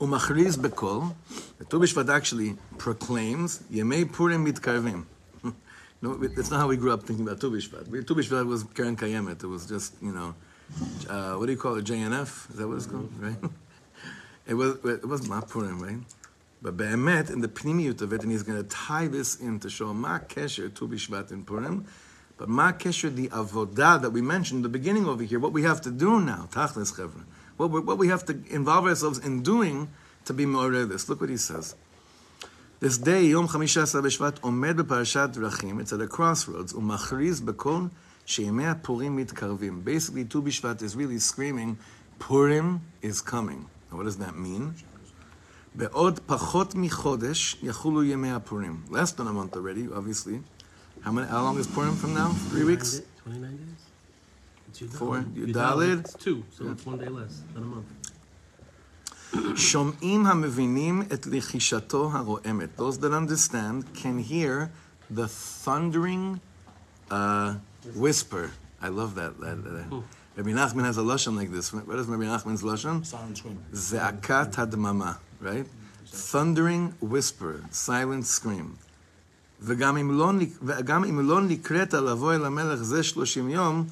Umachriz 0.00 0.56
bekol, 0.56 1.14
the 1.58 1.64
Tu 1.64 1.78
B'Shvat 1.78 2.08
actually 2.12 2.56
proclaims, 2.76 3.60
Yemei 3.70 4.10
Purim 4.12 4.44
mitkarvim. 4.46 5.04
No, 6.00 6.14
that's 6.14 6.50
not 6.50 6.60
how 6.60 6.68
we 6.68 6.76
grew 6.76 6.92
up 6.92 7.02
thinking 7.02 7.26
about 7.26 7.40
Tu 7.40 7.50
B'Shvat. 7.50 8.06
Tu 8.06 8.14
B'Shvat 8.14 8.46
was 8.46 8.62
Keren 8.64 8.96
Kayemet. 8.96 9.42
It 9.42 9.46
was 9.48 9.66
just, 9.66 9.94
you 10.00 10.12
know, 10.12 10.34
uh, 11.08 11.34
what 11.34 11.46
do 11.46 11.52
you 11.52 11.58
call 11.58 11.74
it, 11.76 11.84
JNF? 11.84 12.50
Is 12.50 12.56
that 12.56 12.68
what 12.68 12.76
it's 12.76 12.86
called, 12.86 13.10
right? 13.18 13.36
It 14.46 14.54
was, 14.54 14.76
it 14.84 15.06
was 15.06 15.28
not 15.28 15.48
Purim, 15.50 15.80
right? 15.82 15.98
But 16.62 16.76
Be'emet, 16.76 17.30
in 17.30 17.40
the 17.40 17.48
pnimiyut 17.48 18.00
of 18.00 18.12
it, 18.12 18.22
and 18.22 18.32
he's 18.32 18.42
going 18.42 18.62
to 18.62 18.68
tie 18.68 19.06
this 19.06 19.36
in 19.40 19.60
to 19.60 19.68
show 19.68 19.92
Ma 19.92 20.20
Kesher 20.20 20.74
Tu 20.74 20.88
B'Shvat 20.88 21.30
in 21.32 21.44
Purim, 21.44 21.84
but 22.38 22.48
Ma 22.48 22.72
Kesher, 22.72 23.14
the 23.14 23.28
avodah 23.28 24.00
that 24.00 24.10
we 24.10 24.22
mentioned 24.22 24.58
in 24.58 24.62
the 24.62 24.68
beginning 24.68 25.06
over 25.06 25.22
here, 25.22 25.38
what 25.38 25.52
we 25.52 25.64
have 25.64 25.80
to 25.82 25.90
do 25.90 26.20
now, 26.20 26.48
Tachlis 26.50 26.94
Chevra, 26.94 27.24
what, 27.56 27.70
we- 27.70 27.80
what 27.80 27.98
we 27.98 28.08
have 28.08 28.24
to 28.26 28.40
involve 28.48 28.86
ourselves 28.86 29.18
in 29.18 29.42
doing 29.42 29.88
to 30.24 30.32
be 30.32 30.46
more 30.46 30.70
this. 30.70 31.08
Look 31.08 31.20
what 31.20 31.30
he 31.30 31.36
says. 31.36 31.74
This 32.79 32.97
day, 32.97 33.23
Yom 33.25 33.47
Chamisha 33.47 33.83
Asar 33.83 34.01
B'Shvat, 34.01 34.39
Omed 34.41 34.75
B'Parashat 34.81 35.33
Drachim, 35.33 35.79
it's 35.79 35.93
at 35.93 36.01
a 36.01 36.07
crossroads, 36.07 36.73
Umachriz 36.73 37.41
B'Kol, 37.41 37.91
Sheyemei 38.27 38.81
Purim 38.83 39.17
Mitkarvim. 39.17 39.83
Basically, 39.83 40.25
Tu 40.25 40.41
B'Shvat 40.41 40.81
is 40.81 40.95
really 40.95 41.19
screaming, 41.19 41.77
Purim 42.19 42.81
is 43.01 43.21
coming. 43.21 43.67
Now, 43.89 43.97
what 43.97 44.03
does 44.03 44.17
that 44.17 44.35
mean? 44.35 44.75
בעוד 45.75 46.19
פחות 46.25 46.75
מחודש 46.75 47.57
יחולו 47.63 48.03
ימי 48.03 48.31
הפורים. 48.31 48.83
Less 48.89 49.11
than 49.11 49.27
a 49.27 49.33
month 49.33 49.55
already, 49.55 49.87
obviously. 49.93 50.39
How, 51.01 51.11
many, 51.11 51.27
how 51.27 51.41
long 51.41 51.57
is 51.57 51.67
Purim 51.67 51.95
from 51.95 52.13
now? 52.13 52.29
Three 52.49 52.63
weeks? 52.63 53.01
29 53.23 53.57
days? 53.57 53.67
It's 54.69 54.79
Yudalid. 54.81 54.97
Four. 54.97 55.17
Yudalid, 55.17 55.53
Yudalid. 55.53 55.99
It's 56.01 56.13
two, 56.13 56.43
so 56.55 56.71
it's 56.71 56.85
one 56.85 56.97
day 56.99 57.07
less 57.07 57.41
than 57.53 57.63
a 57.63 57.65
month. 57.65 57.87
שומעים 59.55 60.25
המבינים 60.25 61.01
את 61.13 61.27
לחישתו 61.31 62.09
הרועמת. 62.13 62.69
Those 62.77 62.97
that 62.97 63.11
understand 63.13 63.95
can 63.95 64.19
hear 64.31 64.69
the 65.15 65.27
thundering 65.65 66.39
uh, 67.11 67.53
whisper. 67.95 68.51
I 68.81 68.89
love 68.89 69.15
that. 69.15 69.39
that, 69.39 69.57
that. 69.63 70.03
Rabbi 70.37 70.51
Nachman 70.51 70.83
has 70.83 70.97
a 70.97 71.01
lashon 71.01 71.35
like 71.35 71.51
this. 71.51 71.71
What 71.73 71.97
is 71.99 72.07
Rabbi 72.07 72.25
Nachman's 72.25 72.63
lashon? 72.63 73.05
Silent 73.05 73.37
scream. 73.37 73.57
Ze'akat 73.73 74.51
hadmama, 74.55 75.17
right? 75.41 75.67
Thundering 76.31 76.93
whisper, 77.01 77.53
silent 77.71 78.25
scream. 78.25 78.77
וגם 79.65 79.97
אם 79.97 80.11
לא, 80.17 80.33
נק- 80.33 80.57
וגם 80.63 81.03
אם 81.03 81.19
לא 81.29 81.41
נקראת 81.41 81.93
לבוא 81.93 82.33
אל 82.33 82.45
המלך 82.45 82.81
זה 82.83 83.03
שלושים 83.03 83.49
יום, 83.49 83.85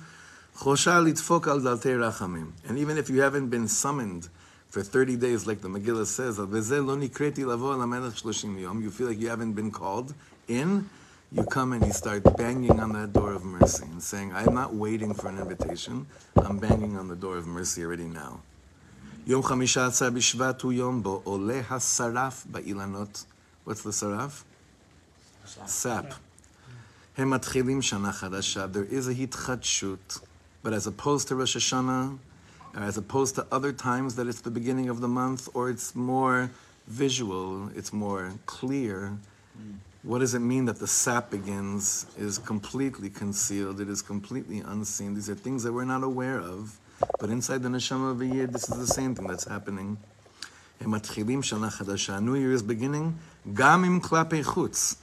חושה 0.56 1.00
לדפוק 1.00 1.48
על 1.48 1.62
דלתי 1.62 1.96
רחמים. 1.96 2.52
And 2.68 2.72
even 2.72 2.98
if 2.98 3.10
you 3.10 3.22
haven't 3.22 3.50
been 3.50 3.68
summoned 3.68 4.28
for 4.77 4.83
30 4.83 5.17
days, 5.17 5.47
like 5.47 5.63
the 5.63 5.69
Megillah 5.69 6.05
says, 6.05 6.37
you 6.37 6.47
feel 8.91 9.07
like 9.07 9.19
you 9.19 9.29
haven't 9.31 9.55
been 9.55 9.71
called 9.71 10.13
in, 10.49 10.91
you 11.33 11.45
come 11.45 11.73
and 11.73 11.87
you 11.87 11.95
start 11.95 12.23
banging 12.37 12.79
on 12.79 12.93
that 12.93 13.15
door 13.15 13.33
of 13.33 13.43
mercy 13.43 13.87
and 13.87 14.03
saying, 14.03 14.35
I'm 14.35 14.53
not 14.53 14.75
waiting 14.75 15.15
for 15.15 15.31
an 15.31 15.39
invitation, 15.39 16.07
I'm 16.37 16.59
banging 16.59 16.99
on 16.99 17.09
the 17.09 17.17
door 17.17 17.39
of 17.39 17.47
mercy 17.47 17.85
already 17.85 18.05
now. 18.05 18.43
Yom 19.25 19.43
Chamisha 19.43 19.89
Atzar 19.89 20.11
Bishvat 20.11 20.61
hu 20.61 20.73
Yom 20.73 21.01
Bo 21.01 21.23
Ole 21.25 21.63
HaSaraf 21.63 22.47
Ba'ilanot. 22.47 23.25
What's 23.65 23.83
the 23.83 23.93
saraf? 23.93 24.45
Sap. 25.65 26.13
There 27.17 27.25
is 27.25 29.09
a 29.09 29.15
hitchatshut, 29.15 30.21
but 30.63 30.75
as 30.75 30.87
opposed 30.87 31.29
to 31.29 31.35
Rosh 31.35 31.57
Hashanah, 31.57 32.19
as 32.76 32.98
opposed 32.98 33.36
to 33.36 33.46
other 33.52 33.72
times 33.74 34.16
that 34.16 34.28
it's 34.28 34.42
the 34.42 34.52
beginning 34.52 34.90
of 34.90 35.02
the 35.02 35.08
month, 35.08 35.50
or 35.54 35.70
it's 35.70 35.96
more 35.96 36.50
visual, 36.88 37.70
it's 37.76 37.92
more 37.92 38.34
clear. 38.46 39.18
What 40.04 40.20
does 40.20 40.34
it 40.34 40.40
mean 40.40 40.66
that 40.66 40.80
the 40.80 40.88
sap 40.88 41.30
begins 41.30 42.08
is 42.18 42.40
completely 42.40 43.10
concealed? 43.10 43.80
It 43.80 43.90
is 43.90 44.02
completely 44.02 44.60
unseen. 44.60 45.14
These 45.14 45.30
are 45.30 45.36
things 45.36 45.64
that 45.64 45.74
we're 45.74 45.86
not 45.86 46.04
aware 46.04 46.40
of. 46.40 46.80
But 47.20 47.30
inside 47.30 47.62
the 47.64 47.70
neshama 47.70 48.12
of 48.12 48.22
a 48.22 48.26
yid, 48.26 48.54
this 48.54 48.70
is 48.70 48.78
the 48.78 48.88
same 48.88 49.16
thing 49.16 49.28
that's 49.28 49.48
happening. 49.48 49.98
הם 50.82 50.92
מתחילים 50.92 51.44
שנה 51.44 51.70
חדשה. 51.70 52.20
New 52.20 52.36
Year 52.36 52.54
is 52.54 52.64
beginning, 52.64 53.14
גם 53.54 53.84
עם 53.84 54.00
כלפי 54.00 54.44
חוץ. 54.44 54.96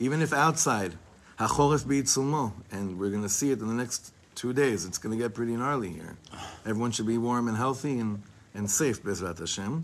Even 0.00 0.22
if 0.22 0.32
outside, 0.32 0.94
החורף 1.38 1.84
בעיצומו, 1.84 2.50
and 2.70 2.98
we're 2.98 3.10
going 3.10 3.22
to 3.22 3.28
see 3.28 3.50
it 3.50 3.60
in 3.60 3.66
the 3.66 3.74
next 3.74 4.12
two 4.38 4.52
days. 4.52 4.84
It's 4.84 4.98
going 4.98 5.16
to 5.16 5.22
get 5.22 5.34
pretty 5.34 5.56
gnarly 5.56 5.90
here. 5.90 6.16
Everyone 6.66 6.90
should 6.90 7.06
be 7.06 7.18
warm 7.18 7.48
and 7.48 7.56
healthy 7.56 7.98
and, 7.98 8.22
and 8.54 8.70
safe, 8.70 9.00
בעזרת 9.04 9.40
השם. 9.40 9.80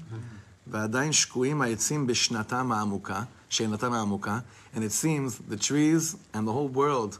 ועדיין 0.66 1.12
שקועים 1.12 1.62
העצים 1.62 2.06
בשנתם 2.06 2.72
העמוקה, 2.72 3.22
שנתם 3.48 3.92
העמוקה, 3.92 4.38
and 4.74 4.84
it 4.84 4.92
seems 4.92 5.38
the 5.48 5.56
trees 5.56 6.16
and 6.32 6.46
the 6.46 6.52
whole 6.52 6.68
world 6.68 7.18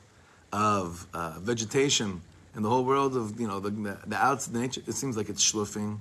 of 0.52 1.06
uh, 1.14 1.38
vegetation 1.40 2.20
and 2.54 2.64
the 2.64 2.68
whole 2.68 2.84
world 2.84 3.16
of, 3.16 3.40
you 3.40 3.46
know, 3.46 3.60
the, 3.60 3.70
the, 3.70 3.96
the 4.06 4.16
outs, 4.16 4.46
the 4.46 4.58
nature, 4.58 4.82
it 4.86 4.94
seems 4.94 5.16
like 5.16 5.28
it's 5.28 5.44
schluffing. 5.44 5.98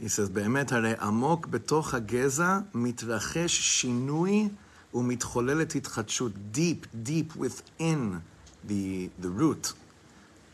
He 0.00 0.08
says, 0.08 0.28
באמת 0.28 0.72
הרי 0.72 0.94
עמוק 1.00 1.46
בתוך 1.46 1.94
הגזע 1.94 2.58
מתרחש 2.74 3.60
שינוי 3.60 4.48
ומתחוללת 4.94 5.74
התחדשות. 5.74 6.32
Deep, 6.52 6.86
deep 7.04 7.36
within 7.36 8.20
the, 8.67 9.09
the 9.19 9.29
root, 9.29 9.73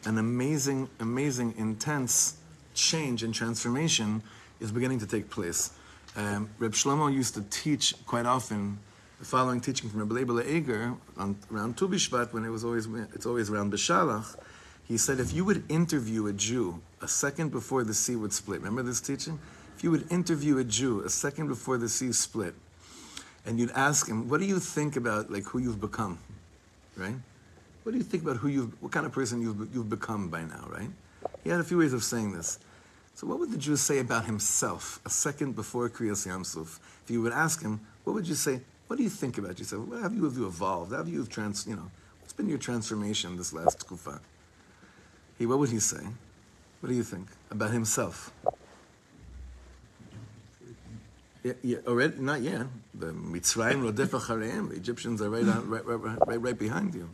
an 0.06 0.18
amazing, 0.18 0.90
amazing, 1.00 1.54
intense 1.58 2.38
change 2.74 3.24
and 3.24 3.34
transformation 3.34 4.24
is 4.60 4.72
beginning 4.72 5.00
to 5.00 5.08
take 5.08 5.30
place. 5.30 5.72
Um, 6.16 6.50
Reb 6.60 6.74
Shlomo 6.74 7.14
used 7.14 7.34
to 7.36 7.42
teach 7.50 7.94
quite 8.06 8.26
often 8.26 8.78
the 9.20 9.26
following 9.26 9.62
teaching 9.62 9.90
from 9.90 10.00
Reb 10.02 10.10
Leibel 10.10 10.46
Eger 10.46 10.94
on 11.18 11.38
around 11.52 11.78
Tu 11.78 11.88
B'Shvat 11.88 12.34
when 12.34 12.46
it 12.46 12.50
was 12.50 12.64
always 12.64 12.88
it's 13.14 13.26
always 13.26 13.50
around 13.50 13.72
Beshalach. 13.72 14.36
He 14.84 14.98
said 14.98 15.20
if 15.20 15.34
you 15.34 15.46
would 15.46 15.64
interview 15.72 16.28
a 16.28 16.34
Jew 16.34 16.82
a 17.02 17.08
second 17.08 17.52
before 17.52 17.84
the 17.84 17.94
sea 17.94 18.16
would 18.16 18.34
split, 18.34 18.60
remember 18.60 18.84
this 18.84 19.02
teaching? 19.02 19.40
If 19.76 19.84
you 19.84 19.92
would 19.92 20.12
interview 20.12 20.58
a 20.60 20.64
Jew 20.64 21.02
a 21.02 21.10
second 21.10 21.48
before 21.48 21.78
the 21.78 21.90
sea 21.90 22.12
split, 22.12 22.54
and 23.46 23.60
you'd 23.60 23.72
ask 23.72 24.08
him, 24.08 24.30
"What 24.30 24.40
do 24.40 24.46
you 24.46 24.60
think 24.60 24.96
about 24.96 25.32
like 25.32 25.46
who 25.46 25.60
you've 25.60 25.82
become?" 25.82 26.20
Right? 26.96 27.16
What 27.84 27.92
do 27.92 27.98
you 27.98 28.04
think 28.04 28.24
about 28.24 28.38
who 28.38 28.48
you've, 28.48 28.82
what 28.82 28.92
kind 28.92 29.06
of 29.06 29.12
person 29.12 29.42
you've, 29.42 29.74
you've 29.74 29.90
become 29.90 30.30
by 30.30 30.42
now, 30.44 30.66
right? 30.70 30.90
He 31.44 31.50
had 31.50 31.60
a 31.60 31.64
few 31.64 31.78
ways 31.78 31.94
of 31.94 32.04
saying 32.04 32.34
this. 32.34 32.60
So 33.16 33.28
what 33.28 33.40
would 33.40 33.52
the 33.52 33.58
Jew 33.58 33.76
say 33.76 34.00
about 34.00 34.26
himself 34.26 35.00
a 35.06 35.10
second 35.10 35.56
before 35.56 35.90
Kriyas 35.90 36.26
Yamsuf? 36.26 36.80
If 37.04 37.12
you 37.12 37.22
would 37.22 37.34
ask 37.34 37.62
him, 37.62 37.82
what 38.06 38.14
would 38.14 38.28
you 38.28 38.36
say? 38.36 38.62
What 38.88 38.98
do 38.98 39.04
you 39.04 39.10
think 39.10 39.38
about 39.38 39.60
yourself? 39.60 39.88
How 39.92 39.98
have 39.98 40.16
you, 40.16 40.24
have 40.24 40.36
you 40.36 40.48
evolved? 40.48 40.94
Have 40.94 41.08
you 41.08 41.26
trans, 41.26 41.68
you 41.68 41.76
know, 41.76 41.92
what's 42.22 42.34
been 42.34 42.50
your 42.50 42.58
transformation 42.58 43.38
this 43.38 43.54
last 43.54 43.88
kufa? 43.88 44.20
He, 45.38 45.46
what 45.46 45.60
would 45.60 45.70
he 45.70 45.80
say? 45.80 46.04
What 46.80 46.90
do 46.90 46.96
you 46.96 47.04
think 47.04 47.28
about 47.52 47.72
himself? 47.72 48.32
Yeah, 51.44 51.54
yeah, 51.62 51.78
oh, 51.86 51.92
already, 51.92 52.20
not 52.20 52.42
yet. 52.42 52.68
The 52.94 53.08
Mitzrayim 53.08 53.92
Rodef 53.92 54.08
Achareim, 54.08 54.70
the 54.70 54.76
Egyptians 54.76 55.22
are 55.22 55.30
right, 55.30 55.44
on, 55.44 55.70
right, 55.70 55.86
right, 55.86 56.18
right, 56.26 56.42
right 56.42 56.58
behind 56.58 56.96
you. 56.96 57.10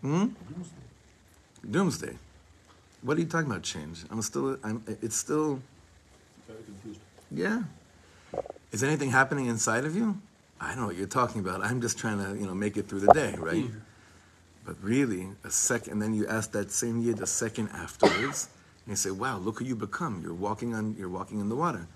Hmm? 0.00 0.26
Doomsday. 1.68 2.16
What 3.02 3.16
are 3.16 3.20
you 3.20 3.26
talking 3.26 3.50
about? 3.50 3.62
Change. 3.62 4.04
I'm 4.10 4.22
still. 4.22 4.58
I'm. 4.62 4.82
It's 5.02 5.16
still. 5.16 5.60
Very 6.46 6.62
confused. 6.64 7.00
Yeah. 7.30 7.62
Is 8.72 8.82
anything 8.82 9.10
happening 9.10 9.46
inside 9.46 9.84
of 9.84 9.96
you? 9.96 10.20
I 10.60 10.68
don't 10.68 10.80
know 10.80 10.86
what 10.86 10.96
you're 10.96 11.06
talking 11.06 11.40
about. 11.40 11.62
I'm 11.62 11.80
just 11.80 11.98
trying 11.98 12.18
to, 12.18 12.38
you 12.38 12.46
know, 12.46 12.54
make 12.54 12.76
it 12.76 12.88
through 12.88 13.00
the 13.00 13.12
day, 13.12 13.34
right? 13.38 13.64
But 14.64 14.76
really, 14.82 15.28
a 15.44 15.50
second, 15.50 15.94
and 15.94 16.02
then 16.02 16.14
you 16.14 16.26
ask 16.26 16.50
that 16.52 16.70
same 16.72 17.00
year 17.00 17.14
a 17.22 17.26
second 17.26 17.68
afterwards, 17.68 18.48
and 18.84 18.92
you 18.92 18.96
say, 18.96 19.10
"Wow, 19.10 19.38
look 19.38 19.58
who 19.60 19.64
you 19.64 19.76
become. 19.76 20.20
You're 20.22 20.34
walking 20.34 20.74
on. 20.74 20.96
You're 20.98 21.08
walking 21.08 21.40
in 21.40 21.48
the 21.48 21.56
water." 21.56 21.86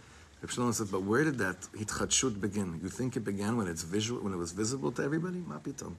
Reb 0.40 0.50
Shlomo 0.50 0.72
says, 0.72 0.90
"But 0.90 1.02
where 1.02 1.24
did 1.24 1.38
that 1.38 1.60
hitchadshut 1.76 2.40
begin? 2.40 2.80
You 2.82 2.88
think 2.88 3.16
it 3.16 3.24
began 3.24 3.56
when 3.56 3.66
it's 3.66 3.82
visual, 3.82 4.22
when 4.22 4.32
it 4.32 4.38
was 4.38 4.52
visible 4.52 4.92
to 4.92 5.02
everybody? 5.02 5.40
Mapitom. 5.40 5.94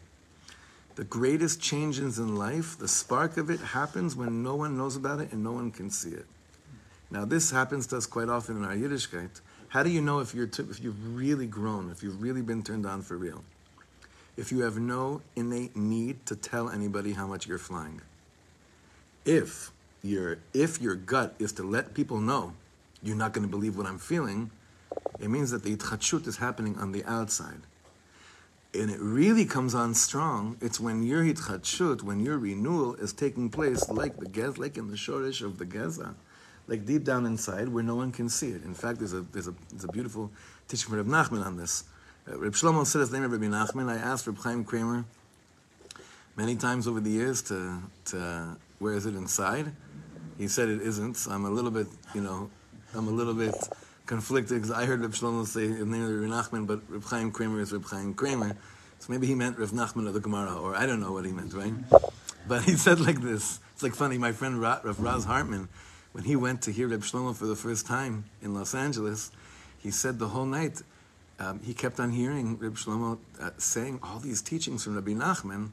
The 0.96 1.04
greatest 1.06 1.62
changes 1.62 2.20
in 2.20 2.36
life, 2.36 2.78
the 2.78 2.88
spark 2.88 3.38
of 3.38 3.50
it 3.50 3.60
happens 3.60 4.16
when 4.16 4.44
no 4.44 4.56
one 4.56 4.78
knows 4.78 4.96
about 4.96 5.22
it 5.22 5.32
and 5.32 5.44
no 5.44 5.54
one 5.54 5.72
can 5.72 5.90
see 5.90 6.10
it. 6.10 6.26
Now, 7.10 7.26
this 7.26 7.52
happens 7.52 7.88
to 7.88 7.98
us 7.98 8.06
quite 8.06 8.30
often 8.30 8.58
in 8.58 8.66
our 8.66 8.76
Yiddishkeit. 8.76 9.42
How 9.70 9.84
do 9.84 9.90
you 9.90 10.02
know 10.02 10.20
if 10.20 10.34
you're 10.34 10.48
t- 10.48 10.64
if 10.70 10.82
you've 10.82 11.16
really 11.16 11.48
grown, 11.48 11.92
if 11.92 12.04
you've 12.04 12.22
really 12.22 12.42
been 12.42 12.62
turned 12.62 12.86
on 12.86 13.02
for 13.02 13.16
real? 13.18 13.44
If 14.36 14.52
you 14.52 14.62
have 14.62 14.78
no 14.78 15.22
innate 15.36 15.76
need 15.76 16.26
to 16.26 16.36
tell 16.36 16.70
anybody 16.70 17.14
how 17.14 17.28
much 17.28 17.48
you're 17.48 17.58
flying. 17.58 18.02
If 19.24 19.72
your 20.04 20.40
if 20.54 20.82
your 20.82 20.96
gut 20.96 21.36
is 21.40 21.54
to 21.54 21.64
let 21.64 21.94
people 21.94 22.20
know 22.20 22.54
you're 23.04 23.16
not 23.16 23.34
going 23.34 23.46
to 23.46 23.52
believe 23.52 23.78
what 23.78 23.86
I'm 23.88 24.00
feeling, 24.00 24.52
it 25.20 25.30
means 25.30 25.52
that 25.52 25.64
the 25.64 25.76
itchachut 25.76 26.28
is 26.28 26.38
happening 26.38 26.78
on 26.78 26.92
the 26.92 27.04
outside. 27.06 27.62
And 28.74 28.90
it 28.90 29.00
really 29.02 29.46
comes 29.46 29.76
on 29.76 29.94
strong. 29.94 30.58
It's 30.62 30.80
when 30.80 31.04
your 31.04 31.24
hitchachut, 31.24 32.04
when 32.04 32.22
your 32.22 32.38
renewal 32.38 32.96
is 32.96 33.12
taking 33.12 33.50
place, 33.50 33.90
like 33.90 34.18
the 34.18 34.30
gez, 34.30 34.58
like 34.58 34.78
in 34.78 34.88
the 34.88 34.96
shorish 34.96 35.42
of 35.42 35.58
the 35.58 35.66
geza, 35.66 36.16
like 36.68 36.86
deep 36.86 37.04
down 37.04 37.26
inside, 37.26 37.68
where 37.68 37.84
no 37.84 37.96
one 37.96 38.14
can 38.14 38.30
see 38.30 38.50
it. 38.50 38.64
In 38.64 38.74
fact, 38.74 39.00
there's 39.00 39.14
a 39.14 39.22
there's 39.34 39.48
a, 39.48 39.54
there's 39.72 39.84
a 39.84 39.90
beautiful 39.90 40.32
teaching 40.70 40.90
from 40.90 40.98
Reb 40.98 41.08
Nachman 41.08 41.46
on 41.46 41.58
this. 41.58 41.84
Uh, 42.26 42.38
Reb 42.38 42.54
Shlomo 42.54 42.86
said 42.86 43.00
his 43.00 43.12
name 43.12 43.30
Rabbi 43.30 43.46
Nachman. 43.46 43.90
I 43.90 43.98
asked 43.98 44.26
Reb 44.26 44.38
Chaim 44.38 44.64
Kramer 44.64 45.04
many 46.38 46.56
times 46.56 46.88
over 46.88 47.02
the 47.02 47.10
years 47.10 47.42
to 47.44 47.82
to 48.06 48.58
where 48.80 48.94
is 48.94 49.06
it 49.06 49.16
inside. 49.16 49.74
He 50.38 50.48
said 50.48 50.70
it 50.70 50.82
isn't. 50.82 51.16
So 51.18 51.32
I'm 51.32 51.46
a 51.46 51.50
little 51.50 51.72
bit, 51.72 51.88
you 52.16 52.22
know, 52.22 52.50
I'm 52.96 53.08
a 53.08 53.12
little 53.12 53.34
bit 53.34 53.54
conflicted 54.12 54.62
because 54.62 54.72
I 54.72 54.84
heard 54.84 55.00
Reb 55.00 55.14
Shlomo 55.14 55.48
say 55.48 55.70
his 55.70 55.86
name 55.86 56.04
is 56.04 56.12
Reb 56.12 56.30
Nachman, 56.30 56.68
but 56.68 56.82
Reb 56.90 57.06
Chaim 57.06 57.32
Kramer 57.32 57.62
is 57.62 57.72
Reb 57.72 57.86
Chaim 57.86 58.14
Kramer. 58.14 58.58
So 59.00 59.06
maybe 59.10 59.26
he 59.26 59.36
meant 59.36 59.58
Reb 59.58 59.70
Nachman 59.70 60.06
of 60.06 60.14
the 60.14 60.20
Gemara, 60.20 60.54
or 60.54 60.76
I 60.76 60.86
don't 60.86 61.00
know 61.00 61.14
what 61.14 61.24
he 61.24 61.32
meant, 61.32 61.54
right? 61.54 61.74
But 62.46 62.64
he 62.64 62.76
said 62.86 63.00
like 63.00 63.22
this. 63.22 63.62
It's 63.72 63.82
like 63.82 63.96
funny. 63.96 64.18
My 64.18 64.34
friend 64.34 64.60
Ra- 64.60 64.82
Rav 64.84 65.00
Raz 65.00 65.24
Hartman, 65.24 65.70
when 66.12 66.26
he 66.26 66.36
went 66.36 66.62
to 66.64 66.74
hear 66.74 66.90
Reb 66.90 67.04
Shlomo 67.04 67.34
for 67.34 67.46
the 67.46 67.56
first 67.56 67.88
time 67.88 68.26
in 68.42 68.54
Los 68.54 68.76
Angeles, 68.76 69.32
he 69.80 69.92
said 69.92 70.20
the 70.20 70.28
whole 70.28 70.46
night 70.46 70.82
um, 71.40 71.62
he 71.64 71.74
kept 71.74 71.98
on 71.98 72.12
hearing 72.12 72.58
Reb 72.58 72.76
Shlomo 72.76 73.18
uh, 73.40 73.52
saying 73.58 74.02
all 74.04 74.20
these 74.20 74.42
teachings 74.42 74.84
from 74.84 74.96
Rabbi 74.96 75.12
Nachman, 75.12 75.70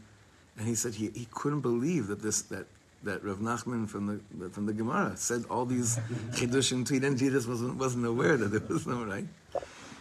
and 0.57 0.68
he 0.68 0.77
said 0.77 0.94
he, 0.94 1.11
he 1.12 1.27
couldn't 1.33 1.62
believe 1.62 2.07
that 2.07 2.22
this 2.22 2.42
that 2.42 2.66
that 3.04 3.24
Rav 3.24 3.38
Nachman 3.38 3.88
from 3.88 4.20
the 4.38 4.48
from 4.50 4.66
the 4.66 4.72
Gemara 4.72 5.16
said 5.16 5.44
all 5.50 5.64
these 5.64 5.98
chidushim 6.32 6.87
to 6.87 7.06
and 7.06 7.20
he 7.20 7.30
just 7.30 7.48
wasn't 7.48 7.76
wasn't 7.76 8.06
aware 8.06 8.37
that 8.37 8.48
there 8.48 8.62
was 8.68 8.87
no 8.87 9.04
right. 9.04 9.26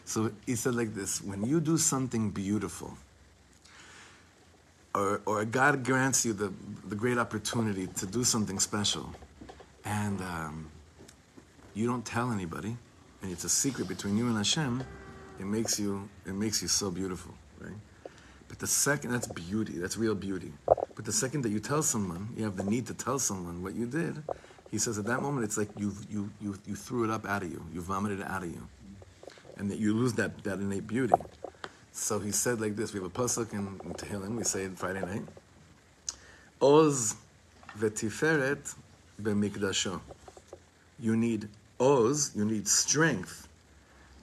So 0.05 0.31
he 0.45 0.55
said 0.55 0.75
like 0.75 0.95
this: 0.95 1.21
when 1.21 1.45
you 1.45 1.59
do 1.59 1.77
something 1.77 2.31
beautiful, 2.31 2.97
or 4.95 5.21
or 5.25 5.45
God 5.45 5.83
grants 5.83 6.25
you 6.25 6.33
the 6.33 6.51
the 6.87 6.95
great 6.95 7.17
opportunity 7.17 7.87
to 7.87 8.05
do 8.05 8.23
something 8.23 8.59
special, 8.59 9.13
and 9.85 10.19
um, 10.21 10.71
you 11.73 11.85
don't 11.85 12.05
tell 12.05 12.31
anybody, 12.31 12.75
and 13.21 13.31
it's 13.31 13.43
a 13.43 13.49
secret 13.49 13.87
between 13.87 14.17
you 14.17 14.27
and 14.27 14.37
Hashem, 14.37 14.83
it 15.39 15.45
makes 15.45 15.79
you 15.79 16.09
it 16.25 16.33
makes 16.33 16.61
you 16.61 16.67
so 16.67 16.89
beautiful, 16.89 17.33
right? 17.59 17.75
But 18.47 18.59
the 18.59 18.67
second 18.67 19.11
that's 19.11 19.27
beauty, 19.27 19.73
that's 19.73 19.97
real 19.97 20.15
beauty. 20.15 20.53
But 20.95 21.05
the 21.05 21.11
second 21.11 21.41
that 21.43 21.49
you 21.49 21.59
tell 21.59 21.83
someone, 21.83 22.29
you 22.35 22.43
have 22.43 22.57
the 22.57 22.63
need 22.63 22.87
to 22.87 22.93
tell 22.93 23.19
someone 23.19 23.61
what 23.61 23.75
you 23.75 23.85
did, 23.85 24.23
he 24.71 24.77
says 24.77 24.97
at 24.97 25.05
that 25.05 25.21
moment 25.21 25.45
it's 25.45 25.57
like 25.57 25.69
you 25.77 25.93
you 26.09 26.29
you 26.41 26.57
you 26.65 26.75
threw 26.75 27.03
it 27.03 27.09
up 27.09 27.25
out 27.25 27.43
of 27.43 27.51
you, 27.51 27.63
you 27.73 27.81
vomited 27.81 28.19
it 28.19 28.27
out 28.27 28.43
of 28.43 28.49
you, 28.49 28.67
and 29.57 29.69
that 29.71 29.79
you 29.79 29.93
lose 29.93 30.13
that 30.13 30.43
that 30.43 30.59
innate 30.59 30.87
beauty. 30.87 31.13
So 31.91 32.19
he 32.19 32.31
said 32.31 32.59
like 32.61 32.75
this: 32.75 32.93
We 32.93 32.99
have 32.99 33.07
a 33.07 33.09
pasuk 33.09 33.53
in, 33.53 33.79
in 33.83 33.93
Tehillim. 33.93 34.35
We 34.37 34.43
say 34.43 34.63
it 34.63 34.77
Friday 34.77 35.01
night. 35.01 35.23
Oz 36.61 37.15
v'tiferet 37.77 38.75
b'mikdasho. 39.21 39.99
You 40.99 41.15
need 41.15 41.47
oz. 41.79 42.31
You 42.35 42.45
need 42.45 42.67
strength 42.67 43.47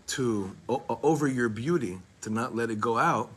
to 0.08 0.54
o- 0.68 0.98
over 1.02 1.26
your 1.26 1.48
beauty 1.48 1.98
to 2.20 2.30
not 2.30 2.54
let 2.54 2.70
it 2.70 2.80
go 2.80 2.98
out, 2.98 3.30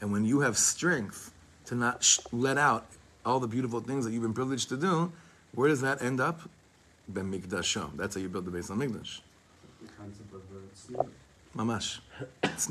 and 0.00 0.12
when 0.12 0.24
you 0.24 0.40
have 0.40 0.56
strength 0.56 1.32
to 1.66 1.74
not 1.74 2.02
sh- 2.02 2.20
let 2.32 2.58
out 2.58 2.86
all 3.24 3.40
the 3.40 3.46
beautiful 3.46 3.80
things 3.80 4.04
that 4.04 4.12
you've 4.12 4.22
been 4.22 4.34
privileged 4.34 4.68
to 4.70 4.76
do, 4.76 5.12
where 5.54 5.68
does 5.68 5.80
that 5.82 6.02
end 6.02 6.20
up? 6.20 6.40
Ben 7.08 7.30
Mikdasham. 7.30 7.96
That's 7.96 8.14
how 8.14 8.20
you 8.20 8.28
build 8.28 8.44
the 8.44 8.50
base 8.50 8.70
on 8.70 8.78
Mikdash. 8.78 9.20
The 9.82 9.88
concept 9.98 10.32
of 10.32 10.42
the 10.50 11.06
Mamash. 11.56 12.00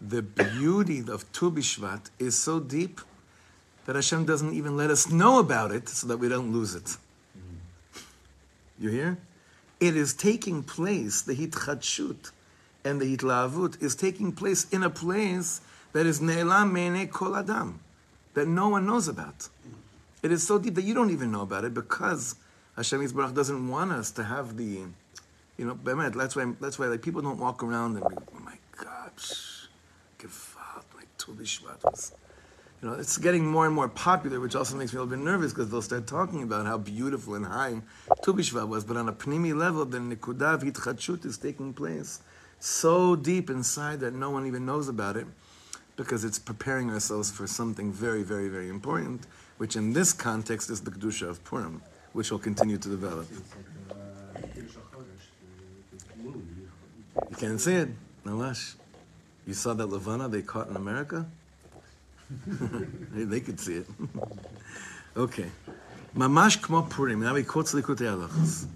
the 0.00 0.22
beauty 0.22 1.00
of 1.08 1.30
Tu 1.32 1.50
B'Shvat 1.50 2.10
is 2.18 2.38
so 2.38 2.60
deep 2.60 3.00
that 3.86 3.96
Hashem 3.96 4.26
doesn't 4.26 4.54
even 4.54 4.76
let 4.76 4.90
us 4.90 5.10
know 5.10 5.38
about 5.38 5.72
it 5.72 5.88
so 5.88 6.06
that 6.08 6.18
we 6.18 6.28
don't 6.28 6.52
lose 6.52 6.74
it. 6.74 6.84
Mm. 6.84 8.02
You 8.78 8.90
hear? 8.90 9.18
It 9.80 9.96
is 9.96 10.12
taking 10.12 10.62
place, 10.62 11.22
the 11.22 11.34
Hitchatshut 11.34 12.32
and 12.84 13.00
the 13.00 13.16
hitlavut 13.16 13.82
is 13.82 13.94
taking 13.94 14.32
place 14.32 14.68
in 14.70 14.82
a 14.82 14.90
place 14.90 15.60
that 15.92 16.06
is 16.06 16.20
ne'elam 16.20 16.72
me'enei 16.72 17.10
kol 17.10 17.36
adam, 17.36 17.80
that 18.34 18.46
no 18.46 18.68
one 18.68 18.86
knows 18.86 19.08
about. 19.08 19.48
It 20.22 20.32
is 20.32 20.46
so 20.46 20.58
deep 20.58 20.74
that 20.74 20.82
you 20.82 20.94
don't 20.94 21.10
even 21.10 21.30
know 21.30 21.42
about 21.42 21.64
it 21.64 21.74
because 21.74 22.36
Hashem 22.76 23.00
Yisbarach 23.00 23.34
doesn't 23.34 23.68
want 23.68 23.92
us 23.92 24.10
to 24.12 24.24
have 24.24 24.56
the, 24.56 24.84
you 25.56 25.64
know, 25.64 25.74
bemet, 25.74 26.14
that's 26.14 26.36
why, 26.36 26.52
that's 26.60 26.78
why 26.78 26.86
like, 26.86 27.02
people 27.02 27.22
don't 27.22 27.38
walk 27.38 27.62
around 27.62 27.96
and 27.96 28.08
be, 28.08 28.14
oh 28.16 28.40
my 28.40 28.56
God, 28.76 29.12
gefalt, 30.18 30.84
like 30.96 31.08
Tu 31.18 31.32
was 31.32 32.12
you 32.80 32.88
know, 32.88 32.94
it's 32.94 33.18
getting 33.18 33.44
more 33.44 33.66
and 33.66 33.74
more 33.74 33.88
popular, 33.88 34.38
which 34.38 34.54
also 34.54 34.76
makes 34.76 34.92
me 34.92 34.98
a 34.98 35.02
little 35.02 35.16
bit 35.16 35.24
nervous 35.24 35.52
because 35.52 35.68
they'll 35.68 35.82
start 35.82 36.06
talking 36.06 36.44
about 36.44 36.64
how 36.64 36.78
beautiful 36.78 37.34
and 37.34 37.44
high 37.44 37.80
Tu 38.22 38.32
was. 38.32 38.84
But 38.84 38.96
on 38.96 39.08
a 39.08 39.12
pnimi 39.12 39.56
level, 39.56 39.84
the 39.84 39.98
nikudav 39.98 40.62
hitchadshut 40.62 41.24
is 41.24 41.38
taking 41.38 41.72
place 41.72 42.20
so 42.60 43.16
deep 43.16 43.50
inside 43.50 44.00
that 44.00 44.14
no 44.14 44.30
one 44.30 44.46
even 44.46 44.66
knows 44.66 44.88
about 44.88 45.16
it 45.16 45.26
because 45.96 46.24
it's 46.24 46.38
preparing 46.38 46.90
ourselves 46.90 47.30
for 47.30 47.46
something 47.46 47.92
very, 47.92 48.22
very, 48.22 48.48
very 48.48 48.68
important, 48.68 49.26
which 49.58 49.76
in 49.76 49.92
this 49.92 50.12
context 50.12 50.70
is 50.70 50.80
the 50.80 50.90
Kedusha 50.90 51.28
of 51.28 51.42
Purim, 51.44 51.82
which 52.12 52.30
will 52.30 52.38
continue 52.38 52.78
to 52.78 52.88
develop. 52.88 53.26
You 57.30 57.36
can't 57.36 57.60
see 57.60 57.74
it, 57.74 57.88
Nalash. 58.24 58.74
You 59.46 59.54
saw 59.54 59.74
that 59.74 59.86
Levana 59.86 60.28
they 60.28 60.42
caught 60.42 60.68
in 60.68 60.76
America? 60.76 61.26
they 63.12 63.40
could 63.40 63.58
see 63.58 63.76
it. 63.76 63.86
okay. 65.16 65.46
Mamash 66.16 66.58
kmo 66.60 66.88
Purim. 66.88 67.20
Now 67.20 67.34
he 67.34 67.44
quotes 67.44 67.74
Likutei 67.74 68.06
Halachos. 68.06 68.66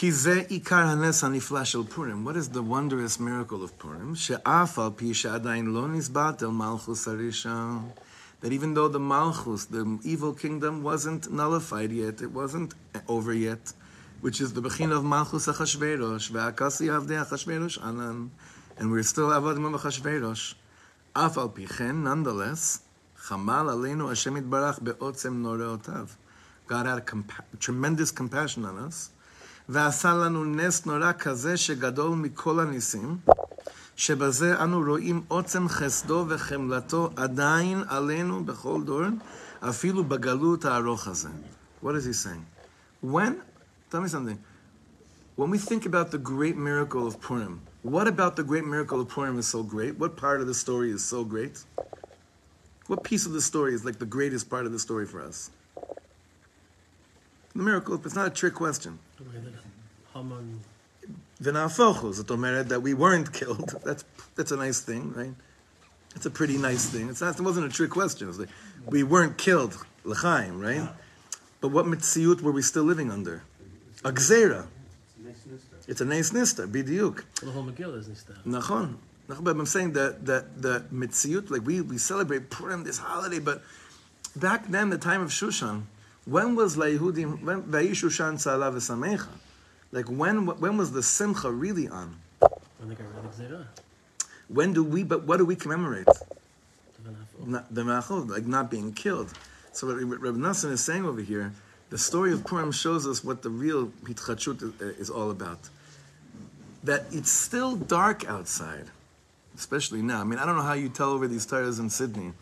Kize 0.00 0.46
ikar 0.48 0.86
hanes 0.88 1.20
haniflash 1.20 1.74
el 1.74 1.84
Purim. 1.84 2.24
What 2.24 2.34
is 2.34 2.48
the 2.48 2.62
wondrous 2.62 3.20
miracle 3.20 3.62
of 3.62 3.78
Purim? 3.78 4.14
She'af 4.14 4.78
al 4.78 4.92
pi 4.92 5.12
she'adayin 5.12 5.74
lo 5.74 5.86
nisbat 5.88 6.40
el 6.40 6.52
malchus 6.52 7.04
harishon. 7.04 7.92
That 8.40 8.50
even 8.50 8.72
though 8.72 8.88
the 8.88 8.98
malchus, 8.98 9.66
the 9.66 9.98
evil 10.02 10.32
kingdom, 10.32 10.82
wasn't 10.82 11.30
nullified 11.30 11.92
yet, 11.92 12.22
it 12.22 12.32
wasn't 12.32 12.72
over 13.08 13.34
yet, 13.34 13.74
which 14.22 14.40
is 14.40 14.54
the 14.54 14.62
beginning 14.62 14.96
of 14.96 15.04
malchus 15.04 15.46
achashverosh 15.46 16.30
ve'akasi 16.30 16.88
avdei 16.88 17.22
achashverosh 17.22 17.76
anan, 17.86 18.30
and 18.78 18.90
we're 18.90 19.02
still 19.02 19.28
avadim 19.28 19.66
of 19.66 19.82
achashverosh. 19.82 20.54
Af 21.14 21.36
al 21.36 21.50
pi 21.50 21.66
chen, 21.66 22.04
nonetheless, 22.04 22.80
chamal 23.26 23.66
aleinu 23.68 24.08
Hashem 24.08 24.48
itbarach 24.48 24.82
be'otzem 24.82 25.42
noreotav. 25.42 26.08
God 26.66 26.86
had 26.86 27.04
compa- 27.04 27.44
tremendous 27.58 28.10
compassion 28.10 28.64
on 28.64 28.78
us. 28.78 29.10
ועשה 29.69 30.13
לנו 30.13 30.45
נס 30.45 30.85
נורא 30.85 31.11
כזה 31.19 31.57
שגדול 31.57 32.15
מכל 32.15 32.59
הניסים, 32.59 33.17
שבזה 33.95 34.63
אנו 34.63 34.81
רואים 34.87 35.21
עוצם 35.27 35.69
חסדו 35.69 36.25
וחמלתו 36.27 37.09
עדיין 37.15 37.83
עלינו 37.87 38.45
בכל 38.45 38.83
דור, 38.83 39.03
אפילו 39.59 40.03
בגלות 40.03 40.65
הארוך 40.65 41.07
הזה. 41.07 41.29
What 41.83 41.95
is 41.95 42.05
he 42.05 42.13
saying? 42.13 42.45
When, 43.01 43.41
tell 43.91 44.01
me 44.01 44.07
something, 44.07 44.39
when 45.35 45.49
we 45.49 45.57
think 45.57 45.85
about 45.85 46.11
the 46.11 46.17
great 46.17 46.57
miracle 46.57 47.05
of 47.05 47.21
Purim, 47.21 47.61
what 47.81 48.07
about 48.07 48.35
the 48.35 48.43
great 48.43 48.65
miracle 48.65 48.99
of 49.01 49.09
Purim 49.09 49.37
is 49.37 49.47
so 49.47 49.61
great? 49.61 49.99
What 49.99 50.17
part 50.17 50.41
of 50.41 50.47
the 50.47 50.53
story 50.53 50.89
is 50.91 51.03
so 51.03 51.23
great? 51.23 51.63
What 52.87 53.03
piece 53.03 53.25
of 53.25 53.33
the 53.33 53.41
story 53.41 53.73
is 53.73 53.83
like 53.83 53.99
the 53.99 54.05
greatest 54.05 54.49
part 54.49 54.65
of 54.65 54.71
the 54.71 54.79
story 54.79 55.05
for 55.05 55.21
us? 55.21 55.51
The 57.55 57.63
miracle, 57.63 57.95
it's 58.03 58.15
not 58.15 58.27
a 58.27 58.35
trick 58.41 58.53
question. 58.53 58.99
The 59.20 59.52
Haman, 60.14 60.60
V'na'afochu, 61.42 62.12
זאת 62.12 62.30
אומרת 62.30 62.68
that 62.68 62.80
we 62.80 62.94
weren't 62.94 63.32
killed. 63.32 63.78
That's, 63.84 64.02
that's 64.34 64.50
a 64.50 64.56
nice 64.56 64.80
thing, 64.80 65.12
right? 65.14 65.34
It's 66.16 66.24
a 66.24 66.30
pretty 66.30 66.56
nice 66.56 66.86
thing. 66.86 67.10
It's 67.10 67.20
not, 67.20 67.38
it 67.38 67.42
wasn't 67.42 67.66
a 67.66 67.68
trick 67.68 67.90
question. 67.90 68.26
It 68.26 68.28
was 68.28 68.38
like, 68.38 68.48
we 68.86 69.02
weren't 69.02 69.36
killed, 69.36 69.76
l'chaim, 70.04 70.58
right? 70.58 70.88
But 71.60 71.68
what 71.68 71.84
mitziyut 71.84 72.40
were 72.40 72.52
we 72.52 72.62
still 72.62 72.84
living 72.84 73.10
under? 73.10 73.42
A 74.04 74.10
gzera. 74.10 74.66
It's 74.66 75.18
next 75.22 75.46
Mister. 75.46 75.76
It's 75.86 76.00
a 76.00 76.04
neis 76.06 76.30
nista, 76.30 76.66
bidiyuk. 76.66 77.22
the. 77.40 78.50
Nachon. 78.50 78.96
Nachon, 79.28 79.44
but 79.44 79.56
I'm 79.56 79.66
saying 79.66 79.92
that 79.92 80.24
that 80.24 80.62
the 80.62 80.84
mitziyut, 80.92 81.50
like 81.50 81.66
we, 81.66 81.82
we 81.82 81.98
celebrate 81.98 82.48
Purim, 82.48 82.84
this 82.84 82.96
holiday, 82.96 83.38
but 83.38 83.62
back 84.34 84.66
then, 84.68 84.88
the 84.88 84.96
time 84.96 85.20
of 85.20 85.28
Shushan, 85.28 85.82
when 86.30 86.54
was 86.54 86.76
Layehudim, 86.76 87.42
when 87.42 87.62
Vayishushan 87.64 88.34
Tzala 88.34 88.72
v'samecha? 88.72 89.26
Like 89.90 90.06
when 90.06 90.46
when 90.46 90.76
was 90.76 90.92
the 90.92 91.02
simcha 91.02 91.50
really 91.50 91.88
on? 91.88 92.16
When 92.78 92.88
they 92.88 92.94
got 92.94 93.06
rid 93.38 93.52
of. 93.52 93.66
When 94.48 94.72
do 94.72 94.84
we? 94.84 95.02
But 95.02 95.24
what 95.24 95.38
do 95.38 95.44
we 95.44 95.56
commemorate? 95.56 96.06
Not, 97.44 97.74
the 97.74 97.82
machov, 97.82 98.28
like 98.28 98.46
not 98.46 98.70
being 98.70 98.92
killed. 98.92 99.32
So 99.72 99.86
what 99.86 99.96
Reb 99.96 100.36
Nassan 100.36 100.70
is 100.70 100.84
saying 100.84 101.04
over 101.04 101.20
here, 101.20 101.52
the 101.88 101.98
story 101.98 102.32
of 102.32 102.44
Purim 102.44 102.70
shows 102.70 103.06
us 103.06 103.24
what 103.24 103.42
the 103.42 103.50
real 103.50 103.86
hitchadshut 104.04 104.80
is, 104.80 104.98
is 104.98 105.10
all 105.10 105.30
about. 105.30 105.58
That 106.84 107.06
it's 107.10 107.30
still 107.30 107.76
dark 107.76 108.28
outside, 108.28 108.86
especially 109.56 110.02
now. 110.02 110.20
I 110.20 110.24
mean, 110.24 110.38
I 110.38 110.46
don't 110.46 110.56
know 110.56 110.62
how 110.62 110.74
you 110.74 110.90
tell 110.90 111.10
over 111.10 111.26
these 111.26 111.46
tires 111.46 111.78
in 111.78 111.90
Sydney, 111.90 112.32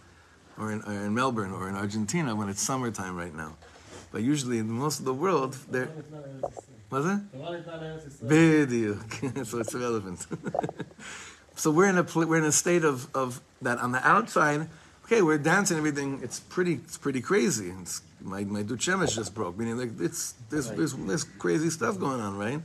or 0.59 0.73
in, 0.73 0.83
or 0.83 0.93
in 0.93 1.15
Melbourne, 1.15 1.53
or 1.53 1.69
in 1.69 1.77
Argentina 1.77 2.35
when 2.35 2.49
it's 2.49 2.61
summertime 2.61 3.17
right 3.17 3.35
now. 3.35 3.55
But 4.11 4.23
usually 4.23 4.59
in 4.59 4.71
most 4.71 4.99
of 4.99 5.05
the 5.05 5.15
world, 5.15 5.57
they're 5.71 5.91
was 6.91 7.05
it? 7.05 7.21
Bidiyuk. 8.25 9.47
so 9.47 9.59
it's 9.59 9.75
irrelevant. 9.75 10.27
so 11.55 11.71
we're 11.71 11.89
in 11.89 11.99
a 11.99 12.07
we're 12.15 12.39
in 12.39 12.45
a 12.45 12.53
state 12.53 12.85
of, 12.85 13.15
of 13.15 13.41
that 13.63 13.79
on 13.79 13.93
the 13.93 14.07
outside. 14.07 14.69
Okay, 15.05 15.21
we're 15.23 15.39
dancing 15.39 15.77
everything. 15.77 16.21
It's 16.23 16.41
pretty 16.41 16.75
it's 16.75 16.97
pretty 16.97 17.21
crazy. 17.21 17.73
It's, 17.83 18.03
my 18.21 18.45
my 18.45 18.63
dud 18.63 18.79
shemesh 18.79 19.15
just 19.15 19.35
broke. 19.35 19.59
Meaning 19.59 19.77
like 19.77 20.01
it's 20.01 20.35
there's, 20.49 20.71
there's 20.71 20.95
there's 20.95 21.25
crazy 21.25 21.69
stuff 21.69 21.99
going 21.99 22.21
on, 22.21 22.39
right? 22.39 22.61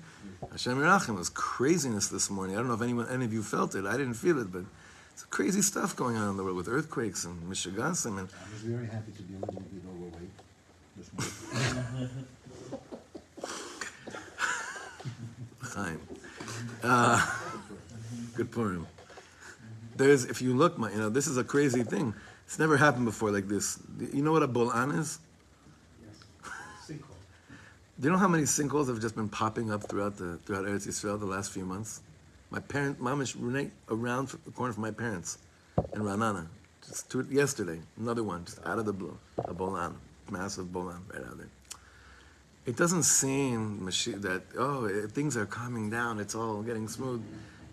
Hashem 0.51 0.77
Yerachim 0.77 1.17
was 1.17 1.29
craziness 1.29 2.08
this 2.08 2.29
morning. 2.29 2.56
I 2.56 2.60
don't 2.60 2.67
know 2.69 2.73
if 2.75 2.82
anyone 2.82 3.08
any 3.10 3.25
of 3.25 3.34
you 3.34 3.43
felt 3.43 3.75
it. 3.75 3.86
I 3.86 3.93
didn't 3.93 4.15
feel 4.15 4.39
it, 4.39 4.51
but 4.51 4.63
it's 5.12 5.23
crazy 5.23 5.62
stuff 5.62 5.95
going 5.95 6.15
on 6.15 6.29
in 6.29 6.38
the 6.38 6.43
world 6.43 6.58
with 6.58 6.67
earthquakes 6.67 7.25
and 7.25 7.41
Michigasim 7.43 8.19
and 8.19 8.29
I 8.29 8.51
was 8.51 8.62
very 8.62 8.88
happy 8.88 9.12
to 9.12 9.21
be 9.21 9.36
a 9.36 9.39
little 9.39 9.62
bit 9.62 9.84
overweight 9.89 10.32
this 10.97 11.12
morning. 11.13 12.10
Chaim. 15.73 15.99
Uh, 16.84 17.26
good 18.36 18.52
Purim. 18.52 18.86
There's, 19.96 20.26
if 20.26 20.41
you 20.41 20.54
look, 20.54 20.78
my, 20.78 20.91
you 20.91 20.98
know, 20.98 21.10
this 21.10 21.28
is 21.28 21.38
a 21.38 21.43
crazy 21.43 21.84
thing. 21.84 22.13
It's 22.46 22.60
never 22.60 22.76
happened 22.78 23.06
before 23.06 23.32
like 23.32 23.48
this. 23.48 23.80
You 24.12 24.22
know 24.22 24.32
what 24.32 24.43
a 24.43 24.48
bolan 24.48 24.91
is? 24.91 25.19
Yes, 26.04 26.24
Sinkhole. 26.86 27.00
Do 28.00 28.08
you 28.08 28.12
know 28.12 28.17
how 28.17 28.28
many 28.28 28.43
sinkholes 28.43 28.88
have 28.88 29.00
just 29.00 29.15
been 29.15 29.30
popping 29.30 29.72
up 29.72 29.88
throughout 29.88 30.17
the 30.17 30.38
throughout 30.46 30.65
Eretz 30.65 30.88
Yisrael 30.88 31.19
the 31.19 31.26
last 31.26 31.52
few 31.52 31.65
months? 31.65 32.02
My 32.50 32.60
parent, 32.60 33.00
mom 33.00 33.22
is 33.22 33.36
right 33.36 33.72
around 33.89 34.28
the 34.28 34.52
corner 34.52 34.74
from 34.74 34.84
my 34.84 34.91
parents 34.91 35.39
in 35.93 36.02
Ra'anana. 36.02 36.48
Just 36.86 37.10
two, 37.10 37.26
yesterday, 37.32 37.80
another 37.98 38.24
one, 38.24 38.46
just 38.46 38.60
out 38.65 38.78
of 38.78 38.86
the 38.86 38.93
blue, 38.93 39.17
a 39.38 39.54
bolan, 39.54 39.96
massive 40.30 40.72
bolan 40.72 41.02
right 41.12 41.24
out 41.24 41.38
there. 41.38 41.50
It 42.65 42.78
doesn't 42.78 43.04
seem 43.04 43.86
that 43.86 44.41
oh 44.58 44.86
eh, 44.86 45.08
things 45.08 45.36
are 45.36 45.45
calming 45.45 45.89
down, 45.89 46.19
it's 46.19 46.36
all 46.36 46.62
getting 46.62 46.88
smooth. 46.88 47.21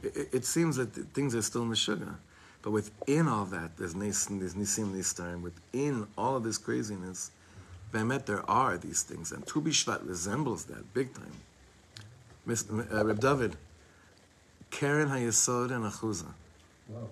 It, 0.03 0.29
it- 0.33 0.45
seems 0.45 0.77
that 0.77 0.89
things 1.15 1.35
are 1.35 1.43
still 1.43 1.63
in 1.63 1.69
the 1.71 1.77
sugar, 1.77 2.15
but 2.63 2.71
within 2.73 3.29
all 3.29 3.45
that, 3.47 3.77
there's 3.77 3.95
nis, 3.95 4.27
there's 4.27 4.55
nisim 4.55 4.93
nistar. 4.95 5.41
Within 5.41 6.07
all 6.19 6.37
of 6.37 6.43
this 6.43 6.59
craziness, 6.59 7.31
Bemet, 7.93 8.27
there 8.27 8.49
are 8.51 8.79
these 8.79 9.03
things, 9.03 9.31
and 9.33 9.47
Tu 9.47 9.61
B'Shvat 9.61 10.09
resembles 10.09 10.65
that 10.67 10.93
big 10.95 11.13
time. 11.15 11.37
Mr. 12.49 12.93
Uh, 12.93 13.05
Reb 13.05 13.21
David, 13.21 13.57
Keren 14.71 15.09
Hayesod 15.09 15.71
and 15.71 15.85
Achuza. 15.85 16.33
Wow. 16.89 17.09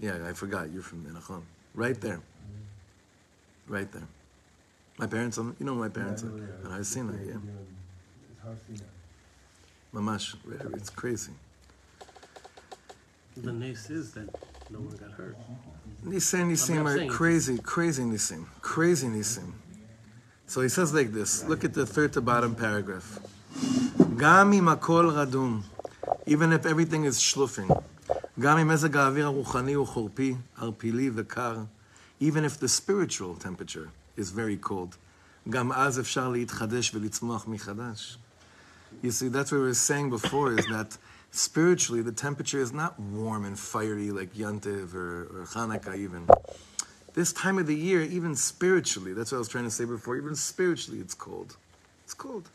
Yeah, 0.00 0.18
I 0.28 0.32
forgot. 0.32 0.70
You're 0.70 0.82
from 0.82 1.04
Menachon. 1.04 1.42
Right 1.74 1.98
there. 2.00 2.20
Right 3.66 3.90
there. 3.92 4.06
My 4.98 5.06
parents, 5.06 5.38
um, 5.38 5.54
you 5.60 5.66
know 5.66 5.76
my 5.76 5.88
parents, 5.88 6.24
yeah, 6.24 6.30
I, 6.64 6.68
know, 6.68 6.74
I've 6.74 6.86
seen 6.86 7.06
that, 7.06 7.24
yeah. 7.24 7.36
Mamash, 9.94 10.34
it's 10.74 10.90
crazy. 10.90 11.32
The 13.36 13.52
nice 13.52 13.90
is 13.90 14.10
that 14.14 14.28
no 14.70 14.80
one 14.80 14.96
got 14.96 15.12
hurt. 15.12 15.36
Nisim, 16.04 16.50
Nisim 16.50 16.84
are 16.84 17.06
crazy, 17.08 17.58
crazy 17.58 18.02
Nisim, 18.02 18.46
crazy 18.60 19.06
Nisim. 19.06 19.52
So 20.48 20.62
he 20.62 20.68
says 20.68 20.92
like 20.92 21.12
this, 21.12 21.44
look 21.44 21.64
at 21.64 21.74
the 21.74 21.86
third 21.86 22.12
to 22.14 22.20
bottom 22.20 22.56
paragraph. 22.56 23.20
Gami 23.54 24.60
makol 24.60 25.12
radum, 25.12 25.62
even 26.26 26.52
if 26.52 26.66
everything 26.66 27.04
is 27.04 27.18
shlufing. 27.18 27.68
Gami 28.40 28.64
mezag 28.64 28.94
ha'avir 28.94 29.24
ha'ruchani 29.30 29.76
u'chorpi, 29.86 30.38
arpili 30.58 31.68
even 32.18 32.44
if 32.44 32.58
the 32.58 32.68
spiritual 32.68 33.36
temperature 33.36 33.90
is 34.18 34.30
very 34.30 34.58
cold. 34.58 34.98
You 35.46 35.52
see, 39.10 39.28
that's 39.28 39.52
what 39.52 39.58
we 39.58 39.64
were 39.64 39.74
saying 39.74 40.10
before, 40.10 40.58
is 40.58 40.66
that 40.66 40.98
spiritually 41.30 42.02
the 42.02 42.12
temperature 42.12 42.60
is 42.60 42.72
not 42.72 42.98
warm 43.00 43.44
and 43.44 43.58
fiery 43.58 44.10
like 44.10 44.34
Yantiv 44.34 44.94
or, 44.94 45.22
or 45.22 45.46
Hanukkah 45.46 45.96
even. 45.96 46.28
This 47.14 47.32
time 47.32 47.58
of 47.58 47.66
the 47.66 47.74
year, 47.74 48.02
even 48.02 48.36
spiritually, 48.36 49.12
that's 49.12 49.32
what 49.32 49.38
I 49.38 49.38
was 49.38 49.48
trying 49.48 49.64
to 49.64 49.70
say 49.70 49.84
before, 49.84 50.16
even 50.16 50.34
spiritually 50.34 51.00
it's 51.00 51.14
cold. 51.14 51.56
It's 52.04 52.14
cold. 52.14 52.48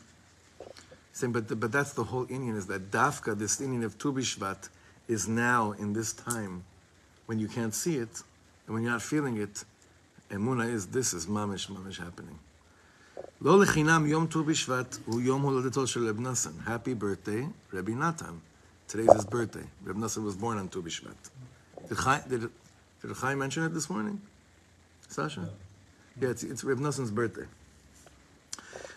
Saying, 1.12 1.32
but, 1.32 1.48
the, 1.48 1.56
but 1.56 1.72
that's 1.72 1.92
the 1.92 2.04
whole 2.04 2.26
inyan, 2.26 2.56
is 2.56 2.66
that 2.66 2.90
Dafka, 2.90 3.38
this 3.38 3.60
inyan 3.60 3.84
of 3.84 3.98
Tu 3.98 4.12
B'Shvat, 4.12 4.68
is 5.08 5.28
now 5.28 5.72
in 5.72 5.92
this 5.92 6.12
time 6.12 6.64
when 7.26 7.38
you 7.38 7.48
can't 7.48 7.74
see 7.74 7.96
it 7.96 8.22
and 8.66 8.74
when 8.74 8.82
you're 8.82 8.92
not 8.92 9.02
feeling 9.02 9.36
it, 9.36 9.64
אמונה 10.34 10.64
is 10.64 10.94
this 10.94 11.14
is 11.14 11.30
ממש 11.30 11.70
ממש 11.70 12.00
happening. 12.00 12.36
לא 13.40 13.62
לחינם 13.62 14.06
יום 14.06 14.26
ט"ו 14.26 14.44
בשבט 14.44 14.96
הוא 15.04 15.20
יום 15.20 15.42
הולדתו 15.42 15.86
של 15.86 16.08
רב 16.08 16.20
נאסן. 16.20 16.50
Happy 16.66 17.02
birthday, 17.02 17.74
רבי 17.74 17.94
נתן. 17.94 18.34
Today's 18.88 19.12
his 19.12 19.24
birthday. 19.24 19.66
Reb 19.84 19.96
Nassan 19.96 20.24
was 20.24 20.36
born 20.36 20.58
on 20.58 20.68
Tu 20.68 20.82
B'Shvat. 20.82 21.30
Did 21.88 23.14
Chai, 23.20 23.34
mention 23.34 23.64
it 23.64 23.72
this 23.74 23.88
morning? 23.90 24.20
Sasha? 25.08 25.48
Yeah, 26.20 26.28
it's, 26.28 26.42
it's 26.42 26.64
Reb 26.64 26.78
Nassan's 26.78 27.10
birthday. 27.10 27.46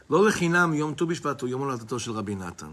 לא 0.09 0.27
לחינם 0.27 0.73
יום 0.73 0.93
ט"ו 0.93 1.07
בשבט 1.07 1.41
הוא 1.41 1.49
יום 1.49 1.61
הולדתו 1.61 1.99
של 1.99 2.11
רבי 2.11 2.35
נתן. 2.35 2.71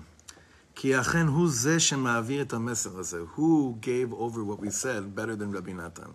כי 0.74 1.00
אכן 1.00 1.26
הוא 1.26 1.48
זה 1.48 1.80
שמעביר 1.80 2.42
את 2.42 2.52
המסר 2.52 2.98
הזה. 2.98 3.22
Who 3.36 3.74
gave 3.80 4.12
over 4.12 4.44
what 4.44 4.60
we 4.60 4.70
said 4.70 5.16
better 5.16 5.36
than 5.36 5.56
רבי 5.56 5.72
נתן? 5.72 6.10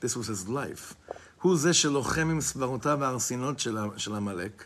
This 0.00 0.16
was 0.16 0.28
his 0.28 0.48
life. 0.48 0.94
הוא 1.42 1.56
זה 1.56 1.74
שלוחם 1.74 2.28
עם 2.30 2.40
סברותיו 2.40 3.20
של 3.96 4.14
עמלק. 4.14 4.64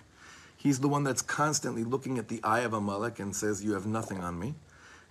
He's 0.59 0.79
the 0.79 0.89
one 0.89 1.05
that's 1.05 1.23
constantly 1.23 1.85
looking 1.85 2.19
at 2.19 2.29
the 2.29 2.41
eye 2.45 2.61
of 2.61 2.73
Amalek 2.75 3.19
and 3.21 3.35
says, 3.35 3.65
you 3.65 3.73
have 3.73 3.87
nothing 3.87 4.21
on 4.21 4.39
me. 4.39 4.53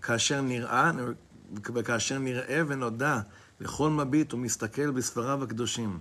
כאשר 0.01 0.41
נראה, 0.41 0.91
וכאשר 1.73 2.17
נראה 2.17 2.61
ונודע 2.67 3.19
לכל 3.59 3.89
מביט 3.89 4.33
ומסתכל 4.33 4.91
בספריו 4.91 5.43
הקדושים. 5.43 5.99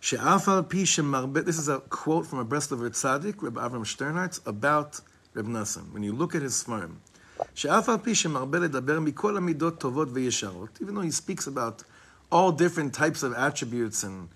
שאף 0.00 0.48
על 0.48 0.62
פי 0.68 0.86
שמרבה, 0.86 1.40
this 1.40 1.58
is 1.58 1.68
a 1.68 1.94
quote 1.94 2.26
from 2.26 2.38
a 2.38 2.44
breast 2.44 2.72
of 2.72 2.82
a 2.82 2.90
tzaddik, 2.90 3.42
Reb 3.42 3.54
Avram 3.54 3.84
Sternhartz, 3.84 4.40
about 4.46 5.00
Reb 5.34 5.46
Nassan. 5.46 5.92
When 5.92 6.02
you 6.02 6.12
look 6.12 6.34
at 6.34 6.42
his 6.42 6.54
ספרים, 6.54 6.94
שאף 7.54 7.88
על 7.88 7.98
פי 8.02 8.14
שמרבה 8.14 8.58
לדבר 8.58 9.00
מכל 9.00 9.36
המידות 9.36 9.80
טובות 9.80 10.08
וישרות, 10.12 10.78
even 10.82 10.94
though 10.94 11.02
he 11.02 11.12
speaks 11.12 11.46
about 11.46 11.84
all 12.32 12.50
different 12.50 12.92
types 12.92 13.22
of 13.22 13.32
attributes 13.32 14.04
and 14.04 14.28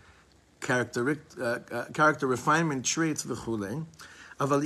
character, 0.61 1.19
uh, 1.41 1.45
uh, 1.45 1.85
character 1.93 2.27
refinement 2.27 2.85
traits 2.85 3.25
וכולי. 3.27 3.83
אבל 4.41 4.63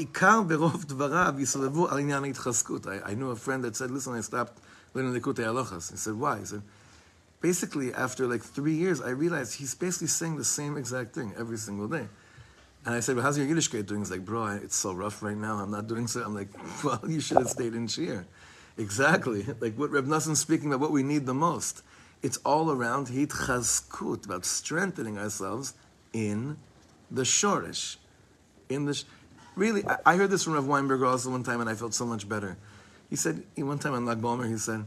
I, 3.05 3.15
knew 3.15 3.31
a 3.31 3.37
friend 3.37 3.65
that 3.65 3.75
said, 3.77 3.91
listen, 3.91 4.15
I 4.15 4.21
stopped 4.21 4.61
learning 4.95 5.21
Likutei 5.21 5.45
Halachos. 5.45 5.91
He 5.91 5.97
said, 5.97 6.15
why? 6.15 6.39
He 6.39 6.45
said, 6.45 6.63
basically, 7.41 7.93
after 7.93 8.27
like 8.27 8.43
three 8.43 8.75
years, 8.75 9.01
I 9.01 9.11
realized 9.11 9.55
he's 9.55 9.75
basically 9.75 10.07
saying 10.07 10.37
the 10.37 10.45
same 10.45 10.77
exact 10.77 11.15
thing 11.15 11.35
every 11.37 11.59
single 11.59 11.89
day. 11.89 12.07
And 12.87 12.95
I 12.95 13.01
said, 13.01 13.17
well, 13.17 13.25
how's 13.25 13.37
your 13.39 13.47
Yiddishkeit 13.47 13.87
doing? 13.87 14.03
He's 14.03 14.11
like, 14.11 14.25
bro, 14.25 14.47
it's 14.63 14.77
so 14.77 14.93
rough 14.93 15.23
right 15.23 15.37
now. 15.37 15.57
I'm 15.57 15.71
not 15.71 15.89
doing 15.89 16.07
so. 16.07 16.23
I'm 16.23 16.35
like, 16.35 16.49
well, 16.85 17.01
you 17.09 17.21
should 17.21 17.39
have 17.39 17.51
stayed 17.51 17.75
in 17.75 17.89
Shir. 17.89 18.27
Exactly. 18.77 19.45
Like 19.61 19.77
what 19.77 19.91
Reb 19.91 20.07
Nassan's 20.07 20.41
speaking 20.41 20.69
about, 20.69 20.81
what 20.81 20.93
we 20.93 21.03
need 21.03 21.27
the 21.27 21.35
most. 21.35 21.83
It's 22.23 22.39
all 22.39 22.71
around 22.71 23.09
Hit 23.09 23.33
about 24.25 24.45
strengthening 24.45 25.19
ourselves 25.19 25.75
in 26.15 26.57
the 27.11 27.23
shorish. 27.23 27.97
In 28.71 28.87
the, 28.87 28.95
sh- 28.95 29.05
really, 29.55 29.85
I, 29.87 29.99
I 30.07 30.17
heard 30.17 30.31
this 30.31 30.45
from 30.45 30.55
Rav 30.55 30.65
Weinberger 30.65 31.07
also 31.07 31.31
one 31.31 31.43
time, 31.43 31.61
and 31.61 31.69
I 31.69 31.75
felt 31.75 31.93
so 31.93 32.07
much 32.07 32.27
better. 32.27 32.57
He 33.11 33.17
said, 33.17 33.43
one 33.57 33.79
time 33.79 33.93
on 33.93 34.07
Lag 34.07 34.23
BaOmer, 34.23 34.49
he 34.49 34.57
said, 34.57 34.87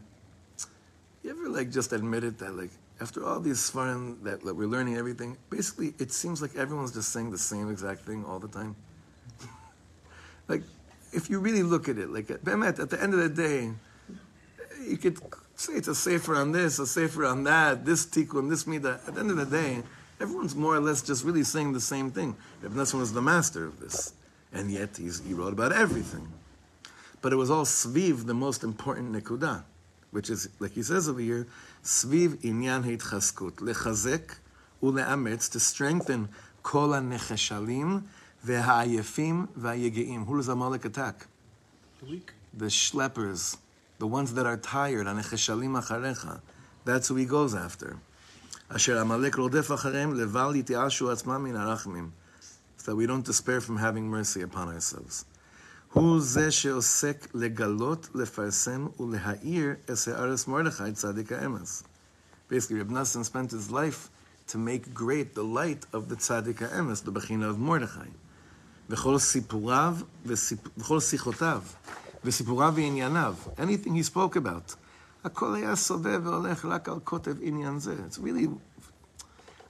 you 1.24 1.30
ever 1.30 1.50
like 1.50 1.70
just 1.72 1.94
admitted 1.94 2.40
that 2.40 2.56
like 2.56 2.72
after 3.02 3.24
all 3.26 3.40
these 3.40 3.58
svarim 3.58 4.24
that, 4.24 4.44
we're 4.44 4.68
learning 4.68 4.96
everything, 4.96 5.38
basically 5.50 5.94
it 6.00 6.12
seems 6.12 6.42
like 6.42 6.56
everyone's 6.56 6.94
just 6.94 7.10
saying 7.10 7.32
the 7.32 7.38
same 7.38 7.70
exact 7.70 8.02
thing 8.02 8.24
all 8.26 8.40
the 8.40 8.48
time. 8.48 8.76
like 10.48 10.64
if 11.12 11.30
you 11.30 11.40
really 11.40 11.64
look 11.64 11.90
at 11.90 11.98
it, 11.98 12.10
like 12.10 12.32
at, 12.32 12.48
at 12.48 12.90
the 12.90 12.98
end 13.02 13.14
of 13.14 13.20
the 13.20 13.30
day, 13.30 13.72
you 14.88 14.98
could 14.98 15.20
say 15.56 15.74
it's 15.74 15.88
a 15.88 15.96
safer 15.96 16.36
on 16.36 16.52
this, 16.52 16.80
a 16.80 16.88
safer 16.88 17.26
on 17.26 17.44
that, 17.44 17.86
this 17.86 18.06
tikkun, 18.06 18.50
this 18.50 18.66
mida. 18.66 19.02
At 19.08 19.16
the 19.16 19.20
end 19.20 19.32
of 19.32 19.38
the 19.38 19.46
day, 19.46 19.84
everyone's 20.20 20.56
more 20.56 20.76
or 20.76 20.80
less 20.80 21.02
just 21.02 21.24
really 21.24 21.44
saying 21.44 21.74
the 21.74 21.82
same 21.82 22.12
thing. 22.12 22.36
Ibn 22.64 22.78
Nassan 22.78 23.00
was 23.00 23.14
the 23.14 23.22
master 23.22 23.66
of 23.66 23.80
this, 23.80 24.14
and 24.54 24.72
yet 24.72 24.98
he's, 24.98 25.24
he 25.26 25.34
wrote 25.34 25.54
about 25.54 25.72
everything. 25.72 26.28
But 27.22 27.34
it 27.34 27.36
was 27.36 27.50
all 27.50 27.66
sviv, 27.66 28.26
the 28.26 28.34
most 28.34 28.64
important 28.64 29.12
nekuda, 29.12 29.64
which 30.12 30.30
is, 30.30 30.50
like 30.60 30.72
he 30.72 30.84
says 30.84 31.10
over 31.10 31.20
here, 31.20 31.48
sviv 31.84 32.38
inyan 32.38 32.84
heitchaskut, 32.84 33.58
lechazek 33.58 34.36
uleametz, 34.82 35.52
to 35.52 35.60
strengthen 35.60 36.30
kol 36.64 36.94
ha-necheshalim 36.94 38.04
ve'ha'ayefim 38.46 39.48
ve'hayegeim. 39.50 40.26
Who 40.26 40.38
does 40.38 40.48
Amalek 40.48 40.86
attack? 40.86 41.28
The 42.00 42.06
weak. 42.12 42.34
The 42.54 42.66
schleppers, 42.66 43.58
the 44.00 44.08
ones 44.08 44.34
that 44.36 44.46
are 44.46 44.58
tired, 44.58 45.08
ha-necheshalim 45.08 45.82
acharecha. 45.82 46.42
That's 46.86 47.08
who 47.08 47.16
he 47.16 47.26
goes 47.26 47.54
after. 47.54 47.98
אשר 48.70 49.00
עמלק 49.00 49.36
רודף 49.36 49.72
אחריהם, 49.74 50.14
לבל 50.14 50.56
יתיאשו 50.56 51.12
עצמם 51.12 51.44
מן 51.44 51.56
הרחמים. 51.56 52.10
So 52.80 52.90
we 52.96 53.08
don't 53.08 53.26
despair 53.26 53.62
from 53.62 53.78
having 53.78 54.10
mercy 54.10 54.42
upon 54.42 54.68
ourselves. 54.68 55.24
הוא 55.94 56.20
זה 56.20 56.52
שעוסק 56.52 57.28
לגלות, 57.34 58.10
לפרסם 58.16 58.88
ולהאיר 59.00 59.74
את 59.86 60.08
הארץ 60.08 60.48
מרדכי 60.48 60.92
צדיק 60.94 61.32
האמס. 61.32 61.84
Basically, 62.50 62.80
Rabbi 62.80 62.94
Nassan 62.94 63.26
spent 63.26 63.52
his 63.52 63.72
life 63.72 64.10
to 64.48 64.58
make 64.58 64.94
great 64.94 65.36
the 65.36 65.44
light 65.44 65.86
of 65.94 66.08
the 66.10 66.16
Tzaddik 66.16 66.60
HaEmes, 66.62 67.04
the 67.04 67.12
Bechina 67.12 67.50
of 67.50 67.60
Mordechai. 67.60 68.10
וכל 68.90 69.20
סיפוריו 69.20 69.98
וסיפוריו 72.26 72.74
ועניינו, 72.76 73.34
anything 73.58 73.96
he 73.96 74.04
spoke 74.04 74.36
about, 74.36 74.76
הכל 75.27 75.55
היה 75.55 75.77
סובב 75.77 76.21
והולך 76.25 76.65
רק 76.65 76.89
על 76.89 76.99
כותב 77.05 77.35
עניין 77.41 77.79
זה. 77.79 77.97
It's 78.09 78.19
really... 78.19 78.49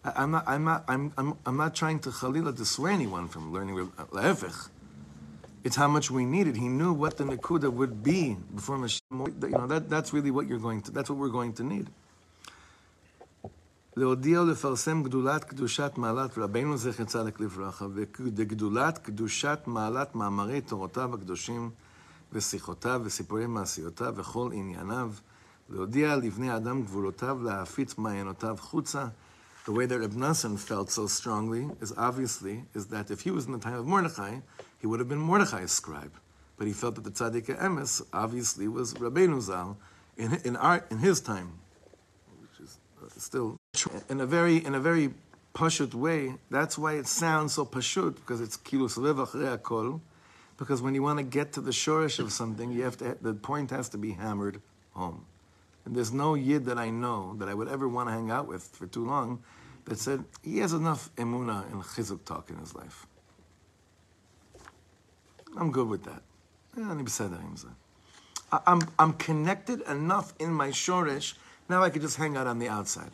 I- 0.05 0.09
I'm 0.09 0.31
not, 0.33 0.48
I'm 0.48 0.64
not, 0.64 0.85
I'm, 0.88 1.12
I'm, 1.18 1.35
I'm 1.46 1.57
not 1.57 1.75
trying 1.75 1.98
to 2.01 2.11
חלילה 2.11 2.51
dissuade 2.51 3.01
anyone 3.01 3.29
from 3.29 3.53
learning, 3.53 3.77
Reb- 3.77 4.14
להפך. 4.14 4.68
It's 5.64 5.77
how 5.77 5.87
much 5.87 6.11
we 6.11 6.25
needed. 6.25 6.57
He 6.57 6.68
knew 6.68 6.92
what 6.92 7.16
the 7.18 7.25
Nakuda 7.25 7.70
would 7.72 8.03
be 8.03 8.37
before 8.55 8.79
Mashiach. 8.79 9.42
You 9.42 9.59
know, 9.59 9.68
that, 9.68 9.88
that's 9.88 10.12
really 10.12 10.33
what 10.33 10.48
you're 10.48 10.59
going 10.59 10.81
to, 10.83 10.90
that's 10.90 11.09
what 11.11 11.18
we're 11.18 11.37
going 11.40 11.53
to 11.55 11.62
need. 11.62 11.87
להודיע 13.96 14.40
ולפרסם 14.42 15.03
גדולת 15.03 15.44
קדושת 15.44 15.92
מעלת 15.96 16.38
רבנו 16.38 16.77
זכר 16.77 17.05
צדק 17.05 17.40
לברכה 17.40 17.87
וגדולת 18.20 18.98
קדושת 18.98 19.59
מעלת 19.66 20.14
מאמרי 20.14 20.61
תורותיו 20.61 21.14
הקדושים 21.14 21.70
ושיחותיו 22.33 23.01
וסיפורי 23.05 23.46
מעשיותיו 23.46 24.14
וכל 24.16 24.51
ענייניו 24.53 25.12
להודיע 25.69 26.15
לבני 26.15 26.49
גבולותיו, 26.84 27.43
להפיץ 27.43 27.97
מעיינותיו 27.97 28.58
חוצה. 28.60 29.08
The 29.65 29.73
way 29.73 29.86
that 29.86 30.01
Ibn 30.01 30.19
Nassan 30.19 30.58
felt 30.58 30.89
so 30.89 31.08
strongly 31.08 31.67
is 31.82 31.91
obviously 31.97 32.63
is 32.73 32.88
that 32.88 33.12
if 33.12 33.19
he 33.21 33.32
was 33.32 33.47
in 33.47 33.51
the 33.51 33.60
time 33.60 33.73
of 33.73 33.86
Mordechai, 33.86 34.39
he 34.80 34.88
would 34.88 35.01
have 35.01 35.10
been 35.10 35.19
Mordechai's 35.19 35.73
scribe. 35.73 36.13
But 36.58 36.67
he 36.67 36.73
felt 36.73 36.95
that 36.95 37.03
the 37.03 37.12
Tzaddik 37.12 37.47
Emes 37.60 38.01
obviously 38.13 38.69
was 38.69 38.93
Rabbeinu 38.93 39.41
Zal 39.41 39.77
in, 40.15 40.39
in, 40.45 40.56
our, 40.56 40.86
in 40.89 40.99
his 40.99 41.19
time, 41.19 41.51
which 42.39 42.65
is 42.65 42.77
uh, 43.03 43.10
still 43.17 43.58
in 44.10 44.21
a 44.21 44.25
very 44.25 44.58
in 44.65 44.73
a 44.73 44.80
very 44.80 45.13
pashut 45.53 45.93
way. 45.93 46.36
That's 46.49 46.77
why 46.77 46.93
it 46.93 47.08
sounds 47.08 47.53
so 47.56 47.65
pashut 47.65 48.15
because 48.15 48.39
it's 48.39 48.56
kilus 48.56 48.97
lev 48.97 49.63
kol. 49.63 50.01
Because 50.58 50.82
when 50.82 50.95
you 50.95 51.03
want 51.03 51.19
to 51.19 51.23
get 51.23 51.51
to 51.53 51.62
the 51.62 51.71
shorish 51.71 52.19
of 52.19 52.32
something, 52.32 52.71
you 52.71 52.84
have 52.84 52.97
to 52.97 53.17
the 53.21 53.34
point 53.34 53.71
has 53.71 53.89
to 53.89 53.97
be 53.97 54.12
hammered 54.12 54.62
home. 54.93 55.25
And 55.88 55.95
there's 55.95 56.12
no 56.12 56.36
yid 56.36 56.65
that 56.65 56.78
I 56.78 56.89
know 56.89 57.34
that 57.38 57.47
I 57.47 57.54
would 57.54 57.69
ever 57.69 57.88
want 57.88 58.10
to 58.10 58.13
hang 58.13 58.30
out 58.30 58.45
with 58.45 58.62
for 58.62 58.88
too 58.88 59.06
long 59.06 59.41
that 59.86 59.97
said 59.97 60.26
he 60.43 60.58
has 60.58 60.73
enough 60.73 61.10
emuna 61.15 61.65
and 61.71 61.82
chizuk 61.82 62.26
talk 62.26 62.50
in 62.50 62.58
his 62.58 62.76
life. 62.76 63.08
I'm 65.56 65.71
good 65.71 65.88
with 65.88 66.04
that. 66.04 66.23
I'm, 68.52 68.82
I'm 69.00 69.13
connected 69.13 69.80
enough 69.84 70.34
in 70.39 70.52
my 70.52 70.71
shorish, 70.71 71.36
now 71.69 71.82
I 71.82 71.89
can 71.89 72.02
just 72.02 72.17
hang 72.17 72.36
out 72.36 72.47
on 72.47 72.60
the 72.60 72.67
outside. 72.67 73.12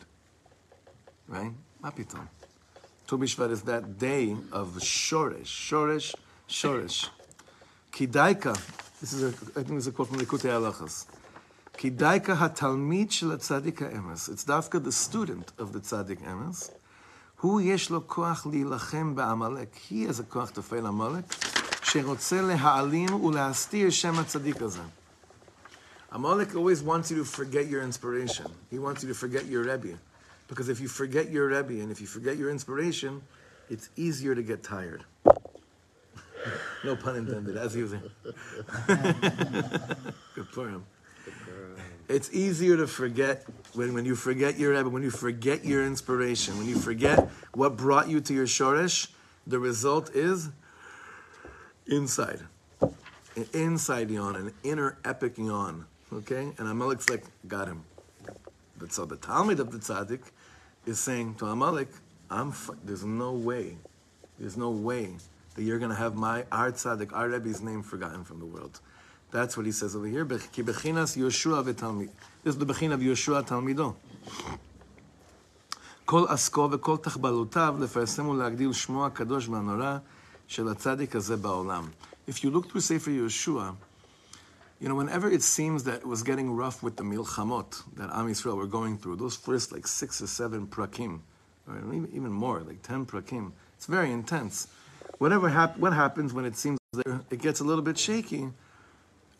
Right? 1.28 1.52
Mapitom. 1.80 2.26
Tu 3.06 3.16
B'Shvat 3.16 3.52
is 3.52 3.62
that 3.62 4.00
day 4.00 4.36
of 4.50 4.76
shorish, 4.80 5.44
shorish, 5.44 6.12
shorish. 6.48 7.08
Kidaika. 7.92 8.60
This 9.00 9.12
is 9.12 9.22
a, 9.22 9.28
I 9.28 9.62
think 9.62 9.68
this 9.68 9.78
is 9.78 9.86
a 9.86 9.92
quote 9.92 10.08
from 10.08 10.18
the 10.18 10.26
Kutei 10.26 10.50
Alachas. 10.50 11.06
כי 11.73 11.89
דייקה 11.89 12.33
התלמיד 12.45 13.11
של 13.11 13.31
הצדיק 13.31 13.81
האמס, 13.81 14.29
it's 14.29 14.47
דווקא 14.47 14.77
the 14.77 15.09
student 15.09 15.61
of 15.61 15.75
the 15.75 15.79
צדיק 15.81 16.19
אמס, 16.31 16.71
הוא 17.41 17.61
יש 17.61 17.89
לו 17.89 18.07
כוח 18.07 18.45
להילחם 18.45 19.15
בעמלק. 19.15 19.75
He 19.89 20.09
has 20.09 20.19
a 20.19 20.23
כוח 20.29 20.49
to 20.49 20.61
fail 20.71 20.87
עמלק, 20.87 21.23
שרוצה 21.83 22.41
להעלים 22.41 23.23
ולהסתיר 23.23 23.89
שם 23.89 24.19
הצדיק 24.19 24.61
הזה. 24.61 24.81
Amalek 26.11 26.55
always 26.55 26.81
wants 26.81 27.11
you 27.11 27.17
to 27.17 27.25
forget 27.25 27.67
your 27.67 27.83
inspiration. 27.83 28.47
He 28.71 28.79
wants 28.79 29.03
you 29.03 29.09
to 29.09 29.13
forget 29.13 29.45
your 29.45 29.63
Rebbe. 29.63 29.93
Because 30.47 30.67
if 30.67 30.79
you 30.81 30.87
forget 30.87 31.29
your 31.29 31.47
Rebbe 31.47 31.75
and 31.83 31.91
if 31.91 32.01
you 32.01 32.07
forget 32.07 32.35
your 32.35 32.49
inspiration, 32.49 33.21
it's 33.69 33.89
easier 33.95 34.33
to 34.33 34.41
get 34.41 34.63
tired. 34.63 35.03
no 36.83 36.95
pun 36.95 37.15
intended, 37.15 37.55
as 37.57 37.75
usual. 37.75 38.01
Good 40.35 40.49
for 40.55 40.69
him. 40.69 40.83
It's 42.08 42.32
easier 42.32 42.76
to 42.76 42.86
forget 42.86 43.44
when, 43.72 43.94
when 43.94 44.04
you 44.04 44.14
forget 44.14 44.58
your 44.58 44.72
Rebbe, 44.74 44.88
when 44.88 45.02
you 45.02 45.10
forget 45.10 45.64
your 45.64 45.84
inspiration, 45.84 46.58
when 46.58 46.68
you 46.68 46.76
forget 46.76 47.28
what 47.54 47.76
brought 47.76 48.08
you 48.08 48.20
to 48.20 48.34
your 48.34 48.46
Shoresh, 48.46 49.08
the 49.46 49.58
result 49.58 50.14
is 50.14 50.50
inside. 51.86 52.40
An 52.80 53.46
inside 53.52 54.10
yawn, 54.10 54.36
an 54.36 54.52
inner 54.62 54.98
epic 55.04 55.38
yawn. 55.38 55.86
Okay? 56.12 56.52
And 56.58 56.68
Amalek's 56.68 57.08
like, 57.08 57.24
got 57.48 57.68
him. 57.68 57.84
But 58.78 58.92
so 58.92 59.04
the 59.04 59.16
Talmid 59.16 59.58
of 59.58 59.72
the 59.72 59.78
Tzaddik 59.78 60.20
is 60.86 61.00
saying 61.00 61.36
to 61.36 61.46
Amalek, 61.46 61.88
I'm 62.30 62.52
there's 62.84 63.04
no 63.04 63.32
way, 63.32 63.76
there's 64.38 64.56
no 64.56 64.70
way 64.70 65.14
that 65.54 65.62
you're 65.62 65.78
going 65.78 65.90
to 65.90 65.96
have 65.96 66.14
my, 66.14 66.44
our 66.52 66.72
Tzaddik, 66.72 67.12
our 67.12 67.28
Rebbe's 67.28 67.62
name 67.62 67.82
forgotten 67.82 68.24
from 68.24 68.40
the 68.40 68.46
world. 68.46 68.80
That's 69.33 69.55
what 69.55 69.65
he 69.65 69.71
says 69.71 69.95
over 69.95 70.07
here. 70.07 70.25
"Ki 70.25 70.63
bechinas 70.63 71.15
Yoshua 71.15 71.63
v'talmid." 71.63 72.09
This 72.43 72.55
is 72.55 72.59
the 72.59 72.65
bechin 72.65 72.91
of 72.91 72.99
Yoshua 73.01 73.43
talmido. 73.45 73.95
כל 76.05 76.25
עסקו 76.27 76.69
וכל 76.71 76.97
תחבלותיו 76.97 77.75
לפרסם 77.79 78.27
ולהגדיל 78.27 78.73
שמו 78.73 79.05
הקדוש 79.05 79.47
והנורא 79.47 79.97
של 80.47 80.67
הצדיק 80.67 81.15
הזה 81.15 81.37
בעולם. 81.37 81.87
If 82.27 82.43
you 82.43 82.49
look 82.49 82.67
through 82.69 82.81
Sefer 82.81 83.11
Yeshua, 83.11 83.75
you 84.79 84.87
know, 84.87 84.95
whenever 84.95 85.29
it 85.29 85.43
seems 85.43 85.83
that 85.83 85.97
it 86.01 86.07
was 86.07 86.23
getting 86.23 86.55
rough 86.55 86.81
with 86.81 86.95
the 86.95 87.03
milchamot 87.03 87.83
that 87.97 88.09
Am 88.11 88.27
Yisrael 88.27 88.57
were 88.57 88.65
going 88.65 88.97
through, 88.97 89.17
those 89.17 89.35
first 89.35 89.71
like 89.71 89.85
six 89.85 90.21
or 90.21 90.27
seven 90.27 90.65
prakim, 90.65 91.19
or 91.67 91.77
even 91.77 92.09
even 92.11 92.31
more, 92.31 92.61
like 92.61 92.81
ten 92.81 93.05
prakim, 93.05 93.51
it's 93.75 93.85
very 93.85 94.11
intense. 94.11 94.67
Whatever 95.19 95.49
hap- 95.49 95.77
what 95.77 95.93
happens 95.93 96.33
when 96.33 96.45
it 96.45 96.55
seems 96.55 96.79
that 96.93 97.25
it 97.29 97.39
gets 97.39 97.59
a 97.59 97.63
little 97.63 97.83
bit 97.83 97.97
shaky, 97.99 98.43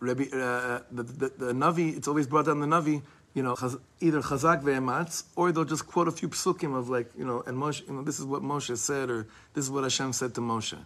Rabbi, 0.05 0.25
uh, 0.33 0.81
the, 0.91 1.03
the, 1.03 1.29
the 1.37 1.53
Navi, 1.53 1.97
it's 1.97 2.09
always 2.09 2.27
brought 2.27 2.47
down 2.47 2.61
the 2.61 2.67
Navi, 2.67 3.03
you 3.35 3.43
know, 3.43 3.57
either 4.01 4.21
Chazak 4.21 4.63
ve'ematz, 4.63 5.25
or 5.35 5.51
they'll 5.51 5.65
just 5.65 5.87
quote 5.87 6.09
a 6.09 6.13
few 6.13 6.29
psukim 6.29 6.77
of 6.77 6.89
like, 6.89 7.11
you 7.19 7.25
know, 7.25 7.43
and 7.47 7.57
Moshe, 7.59 7.87
you 7.87 7.95
know, 7.95 8.03
this 8.03 8.19
is 8.21 8.25
what 8.25 8.43
Moshe 8.43 8.77
said, 8.77 9.11
or 9.11 9.27
this 9.55 9.65
is 9.65 9.71
what 9.71 9.83
Hashem 9.83 10.13
said 10.13 10.35
to 10.35 10.41
Moshe. 10.41 10.79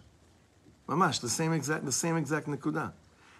Mamash, 0.87 1.21
the 1.21 1.29
same 1.29 1.53
exact, 1.53 1.85
the 1.85 1.91
same 1.91 2.17
exact 2.17 2.47
nikuda. 2.47 2.91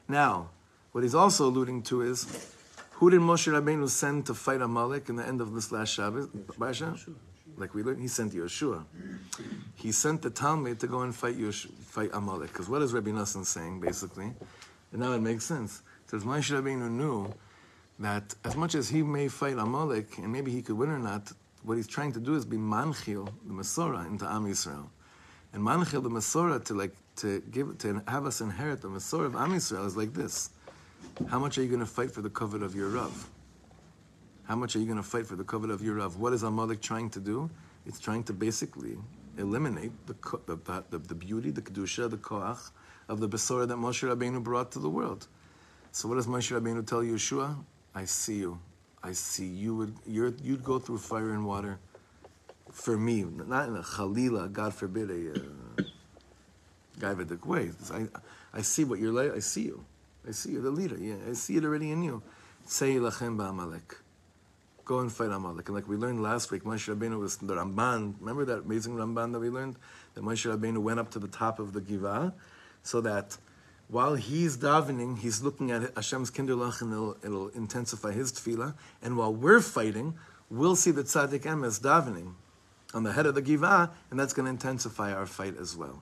Now, 0.07 0.49
what 0.91 1.03
he's 1.03 1.15
also 1.15 1.47
alluding 1.47 1.83
to 1.83 2.01
is, 2.01 2.53
who 2.91 3.09
did 3.09 3.21
Moshe 3.21 3.51
Rabbeinu 3.51 3.89
send 3.89 4.25
to 4.27 4.33
fight 4.33 4.61
Amalek 4.61 5.09
in 5.09 5.15
the 5.15 5.25
end 5.25 5.41
of 5.41 5.53
this 5.53 5.71
last 5.71 5.93
Shabbos? 5.93 6.27
Basha? 6.57 6.95
Like 7.57 7.73
we 7.73 7.81
learned, 7.83 8.01
he 8.01 8.07
sent 8.07 8.33
Yeshua. 8.33 8.83
He 9.75 9.91
sent 9.91 10.21
the 10.21 10.29
Talmid 10.29 10.79
to 10.79 10.87
go 10.87 11.01
and 11.01 11.15
fight 11.15 11.35
Yosh- 11.35 11.67
fight 11.81 12.09
Amalek. 12.13 12.51
Because 12.53 12.69
what 12.69 12.81
is 12.81 12.93
Rabbi 12.93 13.11
Nassan 13.11 13.45
saying, 13.45 13.79
basically? 13.79 14.33
And 14.91 15.01
now 15.01 15.13
it 15.13 15.21
makes 15.21 15.45
sense. 15.45 15.81
It 16.05 16.11
says 16.11 16.23
Moshe 16.23 16.51
Rabbeinu 16.51 16.89
knew 16.89 17.33
that 17.99 18.33
as 18.43 18.55
much 18.55 18.75
as 18.75 18.89
he 18.89 19.03
may 19.03 19.27
fight 19.27 19.57
Amalek, 19.57 20.17
and 20.17 20.31
maybe 20.31 20.51
he 20.51 20.61
could 20.61 20.77
win 20.77 20.89
or 20.89 20.99
not, 20.99 21.31
what 21.63 21.75
he's 21.77 21.87
trying 21.87 22.13
to 22.13 22.19
do 22.19 22.35
is 22.35 22.45
be 22.45 22.57
manchil, 22.57 23.29
the 23.45 23.53
Masorah, 23.53 24.07
into 24.07 24.25
Am 24.25 24.45
Yisrael. 24.45 24.87
And 25.53 25.61
manchil, 25.61 26.01
the 26.01 26.09
Masorah, 26.09 26.63
to 26.65 26.73
like 26.73 26.95
to 27.17 27.41
give 27.51 27.77
to 27.79 28.01
have 28.07 28.25
us 28.25 28.39
inherit 28.39 28.81
the 28.81 28.87
Masorah 28.87 29.25
of 29.25 29.35
Am 29.35 29.51
Yisrael 29.51 29.85
is 29.85 29.97
like 29.97 30.13
this. 30.13 30.51
How 31.27 31.39
much 31.39 31.57
are 31.57 31.61
you 31.61 31.67
going 31.67 31.81
to 31.81 31.85
fight 31.85 32.11
for 32.11 32.21
the 32.21 32.29
kavod 32.29 32.63
of 32.63 32.75
your 32.75 32.89
Rav? 32.89 33.29
How 34.43 34.55
much 34.55 34.75
are 34.75 34.79
you 34.79 34.85
going 34.85 34.97
to 34.97 35.03
fight 35.03 35.27
for 35.27 35.35
the 35.35 35.43
kavod 35.43 35.71
of 35.71 35.81
your 35.81 35.95
Rav? 35.95 36.15
What 36.15 36.33
is 36.33 36.43
Amalek 36.43 36.81
trying 36.81 37.09
to 37.11 37.19
do? 37.19 37.49
It's 37.85 37.99
trying 37.99 38.23
to 38.23 38.33
basically 38.33 38.97
eliminate 39.37 39.91
the, 40.07 40.15
the, 40.45 40.83
the, 40.89 40.97
the 40.97 41.15
beauty, 41.15 41.51
the 41.51 41.61
kedusha, 41.61 42.09
the 42.09 42.17
koach 42.17 42.71
of 43.09 43.19
the 43.19 43.27
Besorah 43.27 43.67
that 43.67 43.77
Moshe 43.77 44.07
Rabbeinu 44.07 44.41
brought 44.41 44.71
to 44.73 44.79
the 44.79 44.89
world. 44.89 45.27
So 45.91 46.07
what 46.07 46.15
does 46.15 46.27
Moshe 46.27 46.57
Rabbeinu 46.57 46.85
tell 46.87 46.99
Yeshua? 46.99 47.57
I 47.93 48.05
see 48.05 48.35
you. 48.35 48.59
I 49.03 49.13
see 49.13 49.47
you 49.47 49.75
would 49.75 49.95
you're, 50.05 50.33
you'd 50.43 50.63
go 50.63 50.77
through 50.77 50.99
fire 50.99 51.31
and 51.31 51.45
water 51.45 51.79
for 52.71 52.95
me, 52.95 53.23
not 53.23 53.67
in 53.67 53.75
a 53.75 53.81
chalila, 53.81 54.51
God 54.51 54.73
forbid, 54.75 55.09
a 55.09 55.41
uh, 57.07 57.35
way. 57.45 57.71
I, 57.91 58.07
I 58.53 58.61
see 58.61 58.83
what 58.83 58.99
you're 58.99 59.11
like. 59.11 59.35
I 59.35 59.39
see 59.39 59.63
you. 59.63 59.83
I 60.27 60.31
see 60.31 60.51
you, 60.51 60.61
the 60.61 60.69
leader. 60.69 60.97
Yeah, 60.99 61.15
I 61.27 61.33
see 61.33 61.57
it 61.57 61.65
already 61.65 61.91
in 61.91 62.03
you. 62.03 62.21
Say 62.65 62.95
lachem 62.95 63.37
ba'amalek. 63.37 63.95
Go 64.85 64.99
and 64.99 65.11
fight 65.11 65.29
Amalek. 65.29 65.67
And 65.67 65.75
like 65.75 65.87
we 65.87 65.97
learned 65.97 66.23
last 66.23 66.49
week, 66.49 66.63
Moshe 66.63 66.91
Rabbeinu 66.93 67.19
was 67.19 67.37
the 67.37 67.53
Ramban. 67.53 68.15
Remember 68.19 68.43
that 68.45 68.61
amazing 68.61 68.95
Ramban 68.95 69.33
that 69.33 69.39
we 69.39 69.49
learned? 69.49 69.75
That 70.15 70.23
Moshe 70.23 70.51
Rabbeinu 70.51 70.79
went 70.79 70.99
up 70.99 71.11
to 71.11 71.19
the 71.19 71.27
top 71.27 71.59
of 71.59 71.73
the 71.73 71.81
Givah 71.81 72.33
so 72.89 73.01
that 73.01 73.37
while 73.87 74.15
he's 74.15 74.57
davening, 74.57 75.19
he's 75.19 75.43
looking 75.43 75.69
at 75.69 75.95
Hashem's 75.95 76.31
kinderlach 76.31 76.81
and 76.81 76.91
it'll, 76.91 77.17
it'll 77.23 77.47
intensify 77.49 78.11
his 78.11 78.31
tefillah. 78.31 78.73
And 79.03 79.15
while 79.15 79.33
we're 79.33 79.61
fighting, 79.61 80.15
we'll 80.49 80.75
see 80.75 80.89
the 80.89 81.03
tzaddik 81.03 81.41
emes 81.41 81.79
davening 81.79 82.33
on 82.95 83.03
the 83.03 83.13
head 83.13 83.27
of 83.27 83.35
the 83.35 83.43
Givah, 83.43 83.91
and 84.09 84.19
that's 84.19 84.33
going 84.33 84.45
to 84.45 84.49
intensify 84.49 85.13
our 85.13 85.27
fight 85.27 85.55
as 85.59 85.77
well. 85.77 86.01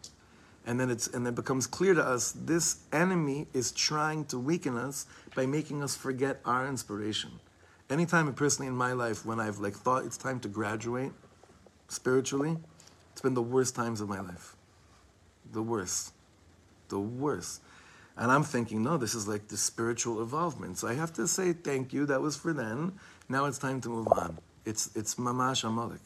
And 0.65 0.79
then 0.79 0.89
it's 0.89 1.07
and 1.07 1.27
it 1.27 1.35
becomes 1.35 1.67
clear 1.67 1.93
to 1.93 2.03
us 2.03 2.31
this 2.31 2.77
enemy 2.93 3.47
is 3.53 3.71
trying 3.71 4.25
to 4.25 4.37
weaken 4.37 4.77
us 4.77 5.05
by 5.35 5.45
making 5.45 5.83
us 5.83 5.95
forget 5.95 6.39
our 6.45 6.67
inspiration. 6.67 7.31
Anytime 7.89 8.33
personally 8.33 8.67
in 8.67 8.75
my 8.75 8.91
life 8.91 9.25
when 9.25 9.39
I've 9.39 9.59
like 9.59 9.75
thought 9.75 10.05
it's 10.05 10.17
time 10.17 10.41
to 10.41 10.49
graduate 10.49 11.11
spiritually, 11.87 12.57
it's 13.11 13.21
been 13.21 13.33
the 13.33 13.41
worst 13.41 13.75
times 13.75 14.01
of 14.01 14.09
my 14.09 14.19
life. 14.19 14.55
The 15.53 15.63
worst. 15.63 16.13
The 16.89 16.99
worst. 16.99 17.61
And 18.15 18.31
I'm 18.31 18.43
thinking, 18.43 18.83
no, 18.83 18.97
this 18.97 19.13
is 19.13 19.27
like 19.27 19.47
the 19.47 19.57
spiritual 19.57 20.21
involvement. 20.21 20.77
So 20.79 20.87
I 20.87 20.95
have 20.95 21.13
to 21.13 21.27
say 21.27 21.53
thank 21.53 21.93
you. 21.93 22.05
That 22.05 22.21
was 22.21 22.35
for 22.35 22.51
then. 22.51 22.93
Now 23.29 23.45
it's 23.45 23.59
time 23.59 23.79
to 23.81 23.89
move 23.89 24.07
on. 24.07 24.39
It's 24.65 24.89
it's 24.95 25.15
mamash 25.15 25.63
amalek. 25.63 26.01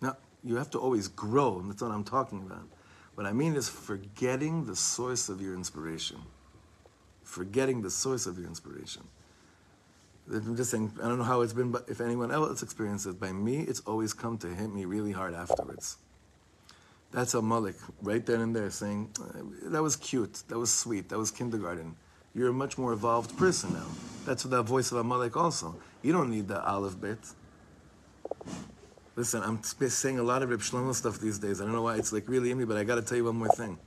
Now 0.00 0.16
you 0.42 0.56
have 0.56 0.70
to 0.70 0.78
always 0.78 1.08
grow, 1.08 1.58
and 1.58 1.70
that's 1.70 1.82
what 1.82 1.90
I'm 1.90 2.04
talking 2.04 2.40
about. 2.40 2.68
What 3.14 3.26
I 3.26 3.32
mean 3.32 3.56
is 3.56 3.68
forgetting 3.68 4.64
the 4.64 4.76
source 4.76 5.28
of 5.28 5.42
your 5.42 5.54
inspiration. 5.54 6.18
Forgetting 7.22 7.82
the 7.82 7.90
source 7.90 8.26
of 8.26 8.38
your 8.38 8.46
inspiration. 8.46 9.02
I'm 10.32 10.56
just 10.56 10.70
saying, 10.70 10.92
I 11.02 11.08
don't 11.08 11.18
know 11.18 11.24
how 11.24 11.40
it's 11.40 11.52
been, 11.52 11.70
but 11.70 11.88
if 11.88 12.00
anyone 12.00 12.30
else 12.30 12.62
experiences 12.62 13.14
it, 13.14 13.20
by 13.20 13.32
me, 13.32 13.60
it's 13.60 13.80
always 13.80 14.12
come 14.12 14.38
to 14.38 14.48
hit 14.48 14.72
me 14.72 14.84
really 14.84 15.12
hard 15.12 15.34
afterwards. 15.34 15.96
That's 17.10 17.34
Amalek, 17.34 17.76
right 18.02 18.24
there 18.24 18.42
and 18.42 18.54
there, 18.54 18.70
saying, 18.70 19.10
"Uh, 19.20 19.70
that 19.70 19.82
was 19.82 19.96
cute, 19.96 20.42
that 20.48 20.58
was 20.58 20.72
sweet, 20.72 21.08
that 21.08 21.18
was 21.18 21.30
kindergarten. 21.30 21.96
You're 22.34 22.50
a 22.50 22.52
much 22.52 22.76
more 22.76 22.92
evolved 22.92 23.36
person 23.38 23.72
now. 23.72 23.86
That's 24.26 24.42
that 24.42 24.62
voice 24.64 24.92
of 24.92 24.98
Amalek 24.98 25.36
also. 25.36 25.74
You 26.02 26.12
don't 26.12 26.30
need 26.30 26.48
the 26.48 26.62
olive 26.62 27.00
bit. 27.00 27.18
Listen, 29.16 29.42
I'm 29.42 29.62
saying 29.62 30.18
a 30.18 30.22
lot 30.22 30.42
of 30.42 30.50
Reb 30.50 30.60
Shlomo 30.60 30.94
stuff 30.94 31.18
these 31.18 31.38
days. 31.38 31.60
I 31.60 31.64
don't 31.64 31.72
know 31.72 31.82
why 31.82 31.96
it's 31.96 32.12
like 32.12 32.28
really 32.28 32.50
in 32.50 32.58
me, 32.58 32.64
but 32.64 32.76
I 32.76 32.84
got 32.84 32.96
to 32.96 33.02
tell 33.02 33.16
you 33.16 33.24
one 33.24 33.36
more 33.36 33.48
thing. 33.48 33.78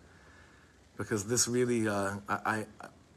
Because 0.98 1.26
this 1.26 1.48
really, 1.48 1.88
uh, 1.88 2.16
I, 2.28 2.40
I, 2.46 2.66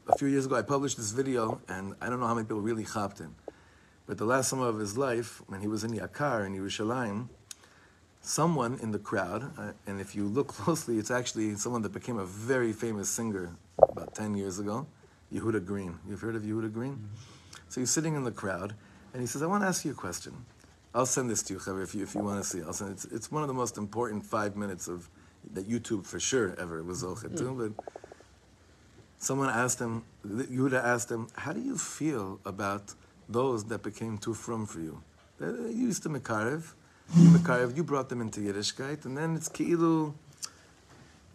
a 0.07 0.17
few 0.17 0.29
years 0.29 0.45
ago, 0.45 0.55
I 0.55 0.61
published 0.61 0.97
this 0.97 1.11
video, 1.11 1.59
and 1.67 1.93
I 1.99 2.09
don't 2.09 2.19
know 2.21 2.27
how 2.27 2.35
many 2.35 2.45
people 2.45 2.61
really 2.61 2.83
hopped 2.83 3.19
in. 3.19 3.35
But 4.07 4.17
the 4.17 4.25
last 4.25 4.49
summer 4.49 4.67
of 4.67 4.79
his 4.79 4.97
life, 4.97 5.41
when 5.47 5.59
he 5.59 5.67
was 5.67 5.83
in 5.83 5.91
Yakar 5.91 6.45
in 6.45 6.55
Yerushalayim, 6.55 7.27
someone 8.25 8.79
in 8.81 8.91
the 8.91 8.99
crowd, 8.99 9.51
uh, 9.57 9.71
and 9.85 10.01
if 10.01 10.15
you 10.15 10.27
look 10.27 10.47
closely, 10.63 10.97
it's 10.97 11.11
actually 11.11 11.55
someone 11.55 11.81
that 11.83 11.93
became 11.93 12.17
a 12.17 12.25
very 12.25 12.73
famous 12.73 13.09
singer 13.09 13.55
about 13.79 14.15
10 14.15 14.35
years 14.35 14.59
ago, 14.59 14.87
Yehuda 15.31 15.65
Green. 15.65 15.99
You've 16.09 16.21
heard 16.21 16.35
of 16.35 16.43
Yehuda 16.43 16.73
Green? 16.73 17.07
So 17.69 17.81
he's 17.81 17.91
sitting 17.91 18.15
in 18.15 18.23
the 18.23 18.31
crowd, 18.31 18.73
and 19.13 19.21
he 19.21 19.27
says, 19.27 19.43
I 19.43 19.45
want 19.45 19.63
to 19.63 19.67
ask 19.67 19.85
you 19.85 19.91
a 19.91 19.95
question. 19.95 20.33
I'll 20.93 21.05
send 21.05 21.29
this 21.29 21.43
to 21.43 21.53
you, 21.53 21.59
Chaver, 21.59 21.83
if 21.83 21.93
you, 21.93 22.03
if 22.03 22.15
you 22.15 22.21
want 22.21 22.41
to 22.41 22.49
see. 22.49 22.61
I'll 22.63 22.73
send 22.73 22.91
it's, 22.91 23.05
it's 23.05 23.31
one 23.31 23.41
of 23.41 23.47
the 23.47 23.53
most 23.53 23.77
important 23.77 24.25
five 24.25 24.55
minutes 24.55 24.87
of 24.87 25.09
that 25.53 25.69
YouTube 25.69 26.05
for 26.05 26.19
sure 26.19 26.55
ever 26.57 26.81
was 26.83 27.03
Zochet 27.03 27.37
to. 27.37 27.73
But 27.75 27.85
someone 29.17 29.49
asked 29.49 29.79
him, 29.79 30.03
Yehuda 30.25 30.81
asked 30.83 31.11
him, 31.11 31.27
how 31.35 31.51
do 31.51 31.59
you 31.61 31.77
feel 31.77 32.39
about 32.45 32.95
those 33.27 33.65
that 33.65 33.83
became 33.83 34.17
too 34.17 34.33
frum 34.33 34.65
for 34.65 34.79
you? 34.79 35.03
They, 35.37 35.47
used 35.73 36.03
to 36.03 36.09
Mekarev, 36.09 36.73
you 37.15 37.73
you 37.75 37.83
brought 37.83 38.09
them 38.09 38.21
into 38.21 38.41
Yiddishkeit, 38.41 39.05
and 39.05 39.17
then 39.17 39.35
it's 39.35 39.49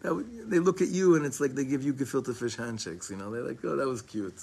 that 0.01 0.25
they 0.47 0.59
look 0.59 0.81
at 0.81 0.89
you 0.89 1.15
and 1.15 1.25
it's 1.25 1.39
like 1.39 1.53
they 1.53 1.63
give 1.63 1.83
you 1.83 1.93
gefilte 1.93 2.35
fish 2.35 2.55
handshakes, 2.55 3.09
you 3.09 3.17
know? 3.17 3.29
They're 3.29 3.43
like, 3.43 3.63
oh, 3.63 3.75
that 3.75 3.87
was 3.87 4.01
cute. 4.01 4.33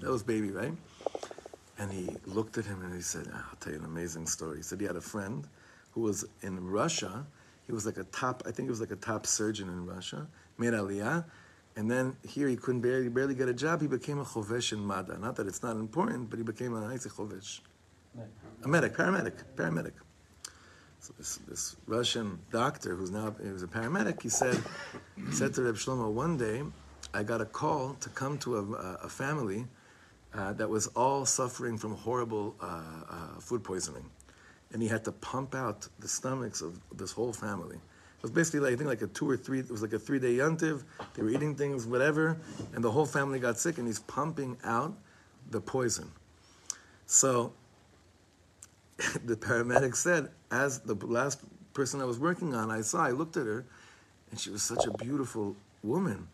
That 0.00 0.10
was 0.10 0.22
baby, 0.22 0.50
right? 0.50 0.72
And 1.78 1.90
he 1.90 2.10
looked 2.26 2.58
at 2.58 2.64
him 2.64 2.82
and 2.82 2.94
he 2.94 3.00
said, 3.00 3.28
"Ah, 3.32 3.48
I'll 3.50 3.56
tell 3.56 3.72
you 3.72 3.78
an 3.78 3.84
amazing 3.84 4.26
story. 4.26 4.58
He 4.58 4.62
said 4.62 4.80
he 4.80 4.86
had 4.86 4.96
a 4.96 5.00
friend 5.00 5.46
who 5.92 6.02
was 6.02 6.24
in 6.42 6.64
Russia. 6.64 7.26
He 7.66 7.72
was 7.72 7.86
like 7.86 7.96
a 7.96 8.04
top, 8.04 8.42
I 8.46 8.50
think 8.50 8.66
he 8.66 8.70
was 8.70 8.80
like 8.80 8.90
a 8.90 8.96
top 8.96 9.26
surgeon 9.26 9.68
in 9.68 9.86
Russia, 9.86 10.26
made 10.58 10.72
aliyah, 10.72 11.24
And 11.76 11.90
then 11.90 12.16
here 12.28 12.48
he 12.48 12.56
couldn't 12.56 12.82
barely, 12.82 13.08
barely 13.08 13.34
get 13.34 13.48
a 13.48 13.54
job. 13.54 13.80
He 13.80 13.86
became 13.86 14.18
a 14.18 14.24
chovesh 14.24 14.72
in 14.72 14.84
Mada. 14.84 15.18
Not 15.18 15.36
that 15.36 15.46
it's 15.46 15.62
not 15.62 15.76
important, 15.76 16.30
but 16.30 16.38
he 16.38 16.44
became 16.44 16.74
a, 16.74 16.98
say 16.98 17.10
chovesh. 17.10 17.60
A 18.64 18.68
medic, 18.68 18.94
paramedic, 18.96 19.42
paramedic. 19.56 19.92
So 21.04 21.12
this, 21.18 21.36
this 21.46 21.76
Russian 21.86 22.38
doctor, 22.50 22.94
who's 22.94 23.10
now 23.10 23.34
he 23.42 23.50
was 23.50 23.62
a 23.62 23.66
paramedic, 23.66 24.22
he 24.22 24.30
said, 24.30 24.58
said 25.32 25.52
to 25.52 25.62
Reb 25.64 25.74
Shlomo, 25.74 26.10
one 26.10 26.38
day 26.38 26.62
I 27.12 27.22
got 27.22 27.42
a 27.42 27.44
call 27.44 27.92
to 28.00 28.08
come 28.08 28.38
to 28.38 28.56
a, 28.56 28.62
a 29.02 29.08
family 29.10 29.66
uh, 30.32 30.54
that 30.54 30.70
was 30.70 30.86
all 30.96 31.26
suffering 31.26 31.76
from 31.76 31.94
horrible 31.94 32.56
uh, 32.58 32.64
uh, 33.10 33.38
food 33.38 33.62
poisoning, 33.62 34.08
and 34.72 34.80
he 34.80 34.88
had 34.88 35.04
to 35.04 35.12
pump 35.12 35.54
out 35.54 35.86
the 35.98 36.08
stomachs 36.08 36.62
of 36.62 36.80
this 36.96 37.12
whole 37.12 37.34
family. 37.34 37.76
It 37.76 38.22
was 38.22 38.30
basically 38.30 38.60
like 38.60 38.72
I 38.72 38.76
think 38.76 38.88
like 38.88 39.02
a 39.02 39.08
two 39.08 39.28
or 39.28 39.36
three. 39.36 39.58
It 39.58 39.70
was 39.70 39.82
like 39.82 39.92
a 39.92 39.98
three-day 39.98 40.36
yuntiv. 40.36 40.84
They 41.12 41.22
were 41.22 41.28
eating 41.28 41.54
things, 41.54 41.86
whatever, 41.86 42.38
and 42.74 42.82
the 42.82 42.90
whole 42.90 43.04
family 43.04 43.38
got 43.38 43.58
sick, 43.58 43.76
and 43.76 43.86
he's 43.86 43.98
pumping 43.98 44.56
out 44.64 44.96
the 45.50 45.60
poison. 45.60 46.10
So 47.04 47.52
the 49.26 49.36
paramedic 49.36 49.96
said, 49.96 50.30
as 50.54 50.80
the 50.80 50.94
last 50.94 51.40
person 51.74 52.00
I 52.00 52.04
was 52.04 52.18
working 52.18 52.54
on, 52.54 52.70
I 52.70 52.80
saw, 52.80 53.04
I 53.04 53.10
looked 53.10 53.36
at 53.36 53.46
her, 53.46 53.64
and 54.30 54.38
she 54.38 54.50
was 54.50 54.62
such 54.62 54.86
a 54.86 54.90
beautiful 54.92 55.56
woman. 55.82 56.28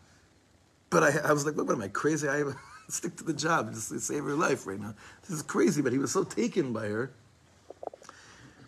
But 0.89 1.03
I, 1.03 1.29
I 1.29 1.33
was 1.33 1.45
like, 1.45 1.55
what, 1.55 1.69
am 1.69 1.81
I 1.81 1.87
crazy? 1.87 2.29
I 2.29 2.43
stick 2.89 3.15
to 3.17 3.23
the 3.23 3.33
job, 3.33 3.73
just 3.73 3.99
save 4.01 4.23
her 4.23 4.35
life 4.35 4.67
right 4.67 4.79
now. 4.79 4.93
This 5.21 5.31
is 5.31 5.41
crazy, 5.41 5.81
but 5.81 5.91
he 5.91 5.97
was 5.97 6.11
so 6.11 6.23
taken 6.23 6.71
by 6.71 6.87
her. 6.87 7.11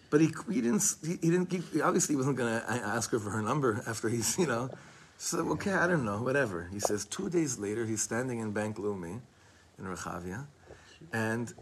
But 0.10 0.22
he, 0.22 0.30
he 0.52 0.62
didn't, 0.62 0.96
he, 1.04 1.18
he 1.22 1.30
didn't, 1.32 1.52
he 1.52 1.82
obviously 1.82 2.16
wasn't 2.16 2.38
going 2.38 2.60
to 2.60 2.70
ask 2.70 3.12
her 3.12 3.20
for 3.20 3.30
her 3.32 3.42
number 3.42 3.84
after 3.88 4.10
he's, 4.10 4.38
you 4.38 4.48
know. 4.48 4.70
So, 5.18 5.40
okay, 5.52 5.74
I 5.74 5.88
don't 5.88 6.06
know, 6.06 6.22
whatever. 6.22 6.68
He 6.72 6.80
says, 6.80 7.06
two 7.06 7.30
days 7.30 7.58
later, 7.58 7.86
he's 7.86 8.02
standing 8.02 8.40
in 8.40 8.52
Bank 8.52 8.78
Leumi 8.78 9.22
in 9.80 9.86
Rechavia, 9.86 10.46
and 11.12 11.54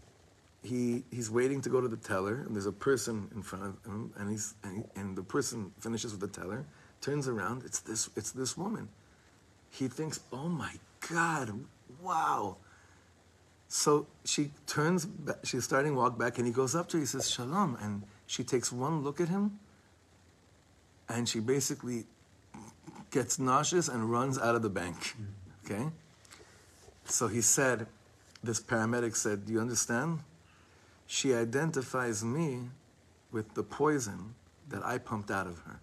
he 0.62 1.04
he's 1.10 1.30
waiting 1.30 1.60
to 1.62 1.68
go 1.68 1.80
to 1.80 1.88
the 1.88 1.96
teller, 1.96 2.44
and 2.46 2.54
there's 2.54 2.66
a 2.66 2.72
person 2.72 3.28
in 3.34 3.42
front 3.42 3.64
of 3.64 3.84
him, 3.84 4.12
and 4.16 4.30
he's 4.30 4.54
and, 4.62 4.78
he, 4.78 5.00
and 5.00 5.16
the 5.16 5.22
person 5.22 5.72
finishes 5.78 6.12
with 6.12 6.20
the 6.20 6.40
teller, 6.40 6.64
turns 7.00 7.26
around, 7.28 7.64
it's 7.64 7.80
this 7.80 8.08
it's 8.16 8.30
this 8.30 8.56
woman. 8.56 8.88
He 9.70 9.88
thinks, 9.88 10.20
oh 10.32 10.48
my 10.48 10.74
God, 11.10 11.52
wow. 12.00 12.58
So 13.68 14.06
she 14.24 14.50
turns, 14.66 15.06
back, 15.06 15.36
she's 15.44 15.64
starting 15.64 15.92
to 15.92 15.98
walk 15.98 16.18
back, 16.18 16.36
and 16.38 16.46
he 16.46 16.52
goes 16.52 16.74
up 16.74 16.88
to 16.90 16.98
her. 16.98 17.00
He 17.00 17.06
says, 17.06 17.30
"Shalom," 17.30 17.76
and 17.80 18.02
she 18.26 18.44
takes 18.44 18.70
one 18.70 19.02
look 19.02 19.20
at 19.20 19.28
him, 19.28 19.58
and 21.08 21.28
she 21.28 21.40
basically 21.40 22.04
gets 23.10 23.38
nauseous 23.38 23.88
and 23.88 24.10
runs 24.10 24.38
out 24.38 24.54
of 24.54 24.62
the 24.62 24.70
bank. 24.70 24.96
Mm-hmm. 24.96 25.72
Okay. 25.72 25.90
So 27.04 27.28
he 27.28 27.40
said, 27.40 27.86
this 28.44 28.60
paramedic 28.60 29.16
said, 29.16 29.46
"Do 29.46 29.52
you 29.52 29.60
understand?" 29.60 30.20
She 31.06 31.34
identifies 31.34 32.24
me 32.24 32.60
with 33.30 33.54
the 33.54 33.62
poison 33.62 34.34
that 34.68 34.84
I 34.84 34.98
pumped 34.98 35.30
out 35.30 35.46
of 35.46 35.58
her. 35.60 35.80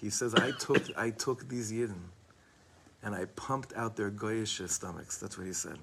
He 0.00 0.10
says, 0.10 0.34
I 0.34 0.52
took, 0.58 0.82
I 0.96 1.10
took 1.10 1.48
these 1.48 1.72
Yidden 1.72 2.10
and 3.02 3.14
I 3.14 3.24
pumped 3.36 3.72
out 3.74 3.96
their 3.96 4.10
goyish 4.10 4.68
stomachs. 4.68 5.18
That's 5.18 5.38
what 5.38 5.46
he 5.46 5.52
said. 5.52 5.78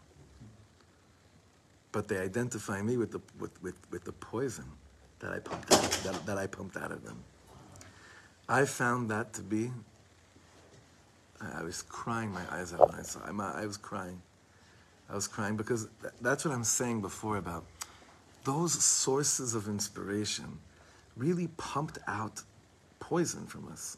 But 1.91 2.07
they 2.07 2.20
identify 2.20 2.82
me 2.82 2.97
with 2.97 3.11
the, 3.11 3.22
with, 3.39 3.61
with, 3.61 3.76
with 3.91 4.03
the 4.03 4.11
poison 4.11 4.66
that 5.20 5.32
I, 5.32 5.39
pumped 5.39 5.72
out, 5.72 5.82
that, 6.03 6.26
that 6.26 6.38
I 6.38 6.47
pumped 6.47 6.78
out 6.78 6.91
of 6.91 7.03
them. 7.03 7.24
I 8.47 8.66
found 8.66 9.09
that 9.09 9.34
to 9.34 9.41
be, 9.41 9.72
I 11.41 11.64
was 11.64 11.82
crying 11.82 12.32
my 12.32 12.43
eyes 12.51 12.74
out 12.74 12.89
when 12.89 12.99
I 12.99 13.03
saw. 13.03 13.20
I 13.26 13.66
was 13.66 13.78
crying. 13.78 14.22
I 15.10 15.16
was 15.16 15.28
crying 15.28 15.58
because 15.58 15.88
that's 16.22 16.45
what 16.45 16.54
I'm 16.54 16.64
saying 16.64 17.01
before 17.01 17.38
about 17.38 17.66
those 18.43 18.74
sources 18.84 19.56
of 19.56 19.68
inspiration 19.68 20.60
really 21.16 21.47
pumped 21.58 21.99
out 22.08 22.41
poison 22.99 23.45
from 23.45 23.68
us. 23.72 23.97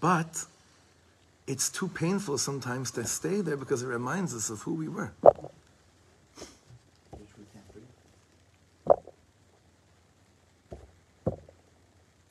But 0.00 0.46
it's 1.46 1.68
too 1.68 1.88
painful 1.88 2.38
sometimes 2.38 2.90
to 2.92 3.04
stay 3.04 3.40
there 3.40 3.56
because 3.56 3.82
it 3.82 3.88
reminds 3.88 4.34
us 4.34 4.48
of 4.50 4.62
who 4.62 4.74
we 4.74 4.88
were. 4.88 5.12
Which 7.10 7.28
we 7.36 7.44
can't 7.52 7.74
do. 7.74 7.82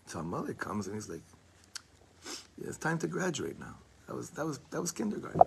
So 0.08 0.24
mother 0.24 0.54
comes 0.54 0.88
and 0.88 0.96
he's 0.96 1.10
like, 1.10 1.22
yeah, 2.58 2.68
it's 2.68 2.78
time 2.78 2.98
to 3.00 3.08
graduate 3.08 3.60
now. 3.60 3.76
That 4.08 4.16
was 4.16 4.30
that 4.32 4.46
was 4.46 4.60
that 4.72 4.82
was 4.82 4.92
kindergarten. 4.92 5.42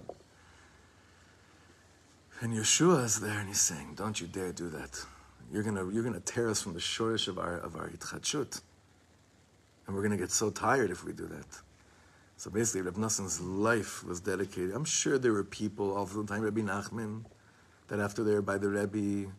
And 2.45 2.53
Yeshua 2.53 3.03
is 3.05 3.21
there 3.21 3.39
and 3.39 3.49
he's 3.49 3.63
saying, 3.63 3.95
Don't 3.97 4.21
you 4.21 4.27
dare 4.27 4.53
do 4.53 4.69
that. 4.69 5.03
You're 5.51 5.63
gonna 5.63 5.91
you're 5.91 6.03
gonna 6.03 6.21
tear 6.21 6.51
us 6.51 6.61
from 6.61 6.75
the 6.75 6.79
shorish 6.79 7.27
of 7.27 7.39
our 7.39 7.57
of 7.57 7.75
our 7.75 7.89
itchachut. 7.89 8.61
And 9.87 9.97
we're 9.97 10.03
gonna 10.03 10.19
get 10.19 10.31
so 10.31 10.51
tired 10.51 10.91
if 10.91 11.07
we 11.07 11.15
do 11.15 11.27
that. 11.29 11.47
So 12.37 12.51
basically 12.51 12.83
Reb 12.83 12.97
Nassan's 12.97 13.41
life 13.41 14.05
was 14.05 14.21
dedicated. 14.21 14.73
I'm 14.75 14.85
sure 14.85 15.17
there 15.17 15.33
were 15.33 15.43
people 15.43 15.97
all 15.97 16.05
the 16.05 16.23
time, 16.27 16.43
Rabbi 16.43 16.61
Nachman, 16.61 17.25
that 17.89 17.99
after 17.99 18.23
they 18.23 18.35
were 18.35 18.43
by 18.43 18.59
the 18.59 18.69
Rebbe, 18.69 18.99
you 18.99 19.33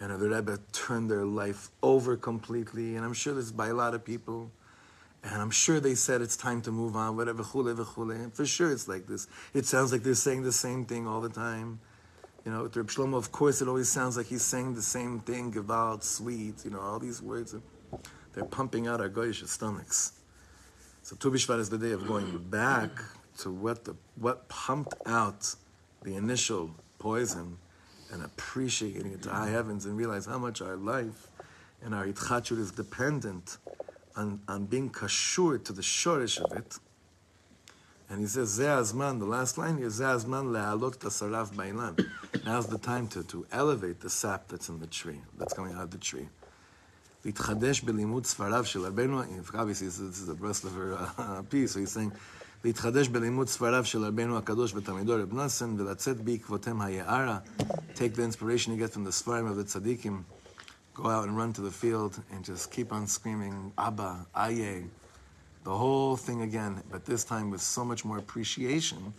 know, 0.00 0.16
the 0.16 0.28
Rebbe 0.28 0.60
turned 0.70 1.10
their 1.10 1.24
life 1.24 1.70
over 1.82 2.16
completely. 2.16 2.94
And 2.94 3.04
I'm 3.04 3.14
sure 3.14 3.34
this 3.34 3.46
is 3.46 3.52
by 3.52 3.66
a 3.66 3.74
lot 3.74 3.94
of 3.94 4.04
people. 4.04 4.52
And 5.24 5.42
I'm 5.42 5.50
sure 5.50 5.80
they 5.80 5.96
said 5.96 6.22
it's 6.22 6.36
time 6.36 6.62
to 6.62 6.70
move 6.70 6.94
on, 6.94 7.16
whatever, 7.16 7.42
chule, 7.42 7.74
v'chule. 7.74 8.32
For 8.32 8.46
sure 8.46 8.70
it's 8.70 8.86
like 8.86 9.08
this. 9.08 9.26
It 9.54 9.66
sounds 9.66 9.90
like 9.90 10.04
they're 10.04 10.14
saying 10.14 10.44
the 10.44 10.52
same 10.52 10.84
thing 10.84 11.08
all 11.08 11.20
the 11.20 11.28
time. 11.28 11.80
You 12.48 12.54
know, 12.54 12.62
with 12.62 12.78
Reb 12.78 12.86
Shlomo, 12.86 13.18
of 13.18 13.30
course, 13.30 13.60
it 13.60 13.68
always 13.68 13.90
sounds 13.90 14.16
like 14.16 14.24
he's 14.24 14.40
saying 14.40 14.74
the 14.74 14.80
same 14.80 15.20
thing, 15.20 15.52
Gewalt, 15.52 16.02
sweet, 16.02 16.64
you 16.64 16.70
know, 16.70 16.80
all 16.80 16.98
these 16.98 17.20
words. 17.20 17.54
They're 18.32 18.46
pumping 18.46 18.86
out 18.86 19.02
our 19.02 19.10
goyish 19.10 19.46
stomachs. 19.46 20.12
So 21.02 21.14
Tu 21.16 21.30
is 21.34 21.68
the 21.68 21.76
day 21.76 21.92
of 21.92 22.06
going 22.06 22.38
back 22.48 22.88
to 23.40 23.50
what 23.50 23.84
the 23.84 23.94
what 24.16 24.48
pumped 24.48 24.94
out 25.04 25.54
the 26.04 26.16
initial 26.16 26.70
poison 26.98 27.58
and 28.10 28.24
appreciating 28.24 29.12
it 29.12 29.20
to 29.24 29.28
high 29.28 29.50
heavens 29.50 29.84
and 29.84 29.94
realize 29.94 30.24
how 30.24 30.38
much 30.38 30.62
our 30.62 30.76
life 30.76 31.28
and 31.82 31.94
our 31.94 32.06
itchachur 32.06 32.58
is 32.58 32.70
dependent 32.70 33.58
on, 34.16 34.40
on 34.48 34.64
being 34.64 34.88
kashur 34.88 35.62
to 35.64 35.74
the 35.74 35.82
shorish 35.82 36.40
of 36.40 36.56
it. 36.56 36.78
And 38.09 38.19
he 38.21 38.27
says, 38.27 38.49
Ze 38.49 38.65
azman, 38.65 39.19
the 39.19 39.25
last 39.25 39.57
line 39.57 39.77
here, 39.77 39.89
Ze 39.89 40.03
azman 40.03 40.51
le'alot 40.51 40.97
tasarav 40.97 41.53
ba'ilan. 41.53 42.05
Now's 42.45 42.67
the 42.67 42.77
time 42.77 43.07
to, 43.09 43.23
to 43.23 43.45
elevate 43.51 44.01
the 44.01 44.09
sap 44.09 44.47
that's 44.49 44.69
in 44.69 44.79
the 44.79 44.87
tree, 44.87 45.21
that's 45.37 45.53
coming 45.53 45.73
out 45.73 45.83
of 45.83 45.91
the 45.91 45.97
tree. 45.97 46.27
להתחדש 47.25 47.81
בלימוד 47.81 48.25
ספריו 48.25 48.65
של 48.65 48.85
רבנו, 48.85 49.21
obviously 49.53 49.87
this 49.87 49.99
is 49.99 50.29
a 50.29 50.33
Breslover 50.33 50.97
uh, 51.17 51.41
piece, 51.49 51.71
so 51.71 51.79
he's 51.79 51.91
saying, 51.91 52.11
להתחדש 52.63 53.07
בלימוד 53.07 53.47
ספריו 53.47 53.85
של 53.85 54.05
רבנו 54.05 54.37
הקדוש 54.37 54.73
ותלמידו 54.75 55.15
רב 55.15 55.33
נאסן, 55.33 55.75
ולצאת 55.77 56.21
בעקבותיהם 56.21 56.81
היערה, 56.81 57.39
take 57.95 58.15
the 58.15 58.23
inspiration 58.23 58.71
you 58.71 58.77
get 58.77 58.93
from 58.93 59.03
the 59.05 59.11
ספרים 59.11 59.47
of 59.47 59.55
the 59.55 59.63
tzaddikim, 59.63 60.23
go 60.93 61.09
out 61.09 61.27
and 61.27 61.37
run 61.37 61.53
to 61.53 61.61
the 61.61 61.71
field 61.71 62.21
and 62.31 62.43
just 62.43 62.71
keep 62.71 62.91
on 62.91 63.07
screaming, 63.07 63.71
Abba, 63.77 64.25
Aye, 64.35 64.83
The 65.64 65.76
whole 65.76 66.16
thing 66.16 66.42
again, 66.42 66.82
but 66.90 67.04
this 67.04 67.24
time 67.24 67.50
with 67.50 67.60
so 67.60 67.84
much 67.84 68.04
more 68.04 68.18
appreciation 68.18 69.12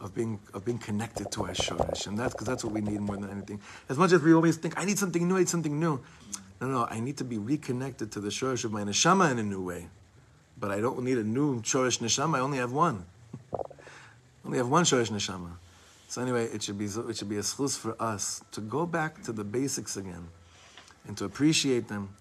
of 0.00 0.14
being 0.14 0.38
of 0.54 0.64
being 0.64 0.78
connected 0.78 1.30
to 1.32 1.44
our 1.44 1.50
shoresh, 1.50 2.06
and 2.06 2.18
that's 2.18 2.34
because 2.34 2.46
that's 2.46 2.64
what 2.64 2.72
we 2.72 2.80
need 2.80 3.00
more 3.00 3.16
than 3.16 3.30
anything. 3.30 3.60
As 3.88 3.98
much 3.98 4.12
as 4.12 4.22
we 4.22 4.32
always 4.32 4.56
think, 4.56 4.78
I 4.78 4.84
need 4.84 4.98
something 4.98 5.26
new, 5.26 5.36
I 5.36 5.40
need 5.40 5.48
something 5.48 5.78
new. 5.78 6.00
No, 6.60 6.66
no, 6.66 6.86
I 6.90 7.00
need 7.00 7.16
to 7.18 7.24
be 7.24 7.38
reconnected 7.38 8.12
to 8.12 8.20
the 8.20 8.28
shoresh 8.28 8.64
of 8.64 8.72
my 8.72 8.82
neshama 8.82 9.30
in 9.30 9.38
a 9.38 9.42
new 9.42 9.64
way. 9.64 9.88
But 10.58 10.72
I 10.72 10.80
don't 10.80 11.02
need 11.04 11.18
a 11.18 11.24
new 11.24 11.62
shoresh 11.62 12.00
neshama. 12.00 12.36
I 12.36 12.40
only 12.40 12.58
have 12.58 12.72
one. 12.72 13.04
Only 14.44 14.58
have 14.58 14.68
one 14.68 14.84
shoresh 14.84 15.10
neshama. 15.10 15.50
So 16.08 16.22
anyway, 16.22 16.44
it 16.46 16.62
should 16.62 16.78
be 16.78 16.86
it 16.86 17.16
should 17.16 17.28
be 17.28 17.36
a 17.36 17.42
schus 17.42 17.78
for 17.78 17.94
us 18.00 18.42
to 18.52 18.62
go 18.62 18.86
back 18.86 19.22
to 19.24 19.32
the 19.32 19.44
basics 19.44 19.96
again, 19.96 20.28
and 21.06 21.16
to 21.18 21.26
appreciate 21.26 21.88
them. 21.88 22.16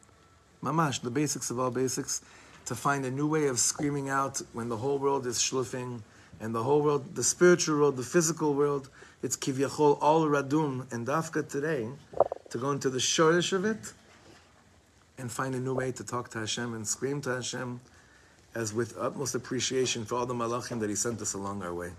Mamash, 0.61 1.01
the 1.01 1.11
basics 1.11 1.49
of 1.51 1.59
all 1.59 1.71
basics 1.71 2.21
to 2.67 2.75
find 2.75 3.05
a 3.05 3.11
new 3.11 3.25
way 3.25 3.47
of 3.47 3.59
screaming 3.59 4.09
out 4.09 4.41
when 4.51 4.67
the 4.67 4.75
whole 4.75 4.99
world 4.99 5.25
is 5.25 5.39
schluffing 5.39 6.01
and 6.41 6.53
the 6.53 6.61
whole 6.61 6.81
world, 6.81 7.15
the 7.15 7.23
spiritual 7.23 7.79
world, 7.79 7.95
the 7.95 8.03
physical 8.03 8.53
world, 8.53 8.89
it's 9.23 9.37
kivyachol 9.37 9.97
all 10.01 10.25
radum 10.25 10.91
and 10.91 11.07
dafka 11.07 11.47
today 11.47 11.87
to 12.49 12.57
go 12.57 12.71
into 12.71 12.89
the 12.89 12.99
shorish 12.99 13.53
of 13.53 13.63
it 13.63 13.93
and 15.17 15.31
find 15.31 15.55
a 15.55 15.59
new 15.59 15.73
way 15.73 15.93
to 15.93 16.03
talk 16.03 16.29
to 16.31 16.39
Hashem 16.39 16.73
and 16.73 16.85
scream 16.85 17.21
to 17.21 17.35
Hashem 17.35 17.79
as 18.53 18.73
with 18.73 18.97
utmost 18.99 19.33
appreciation 19.33 20.03
for 20.03 20.15
all 20.15 20.25
the 20.25 20.35
malachim 20.35 20.81
that 20.81 20.89
He 20.89 20.95
sent 20.95 21.21
us 21.21 21.33
along 21.33 21.63
our 21.63 21.73
way. 21.73 21.91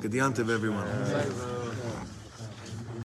Good 0.00 0.14
everyone. 0.16 1.65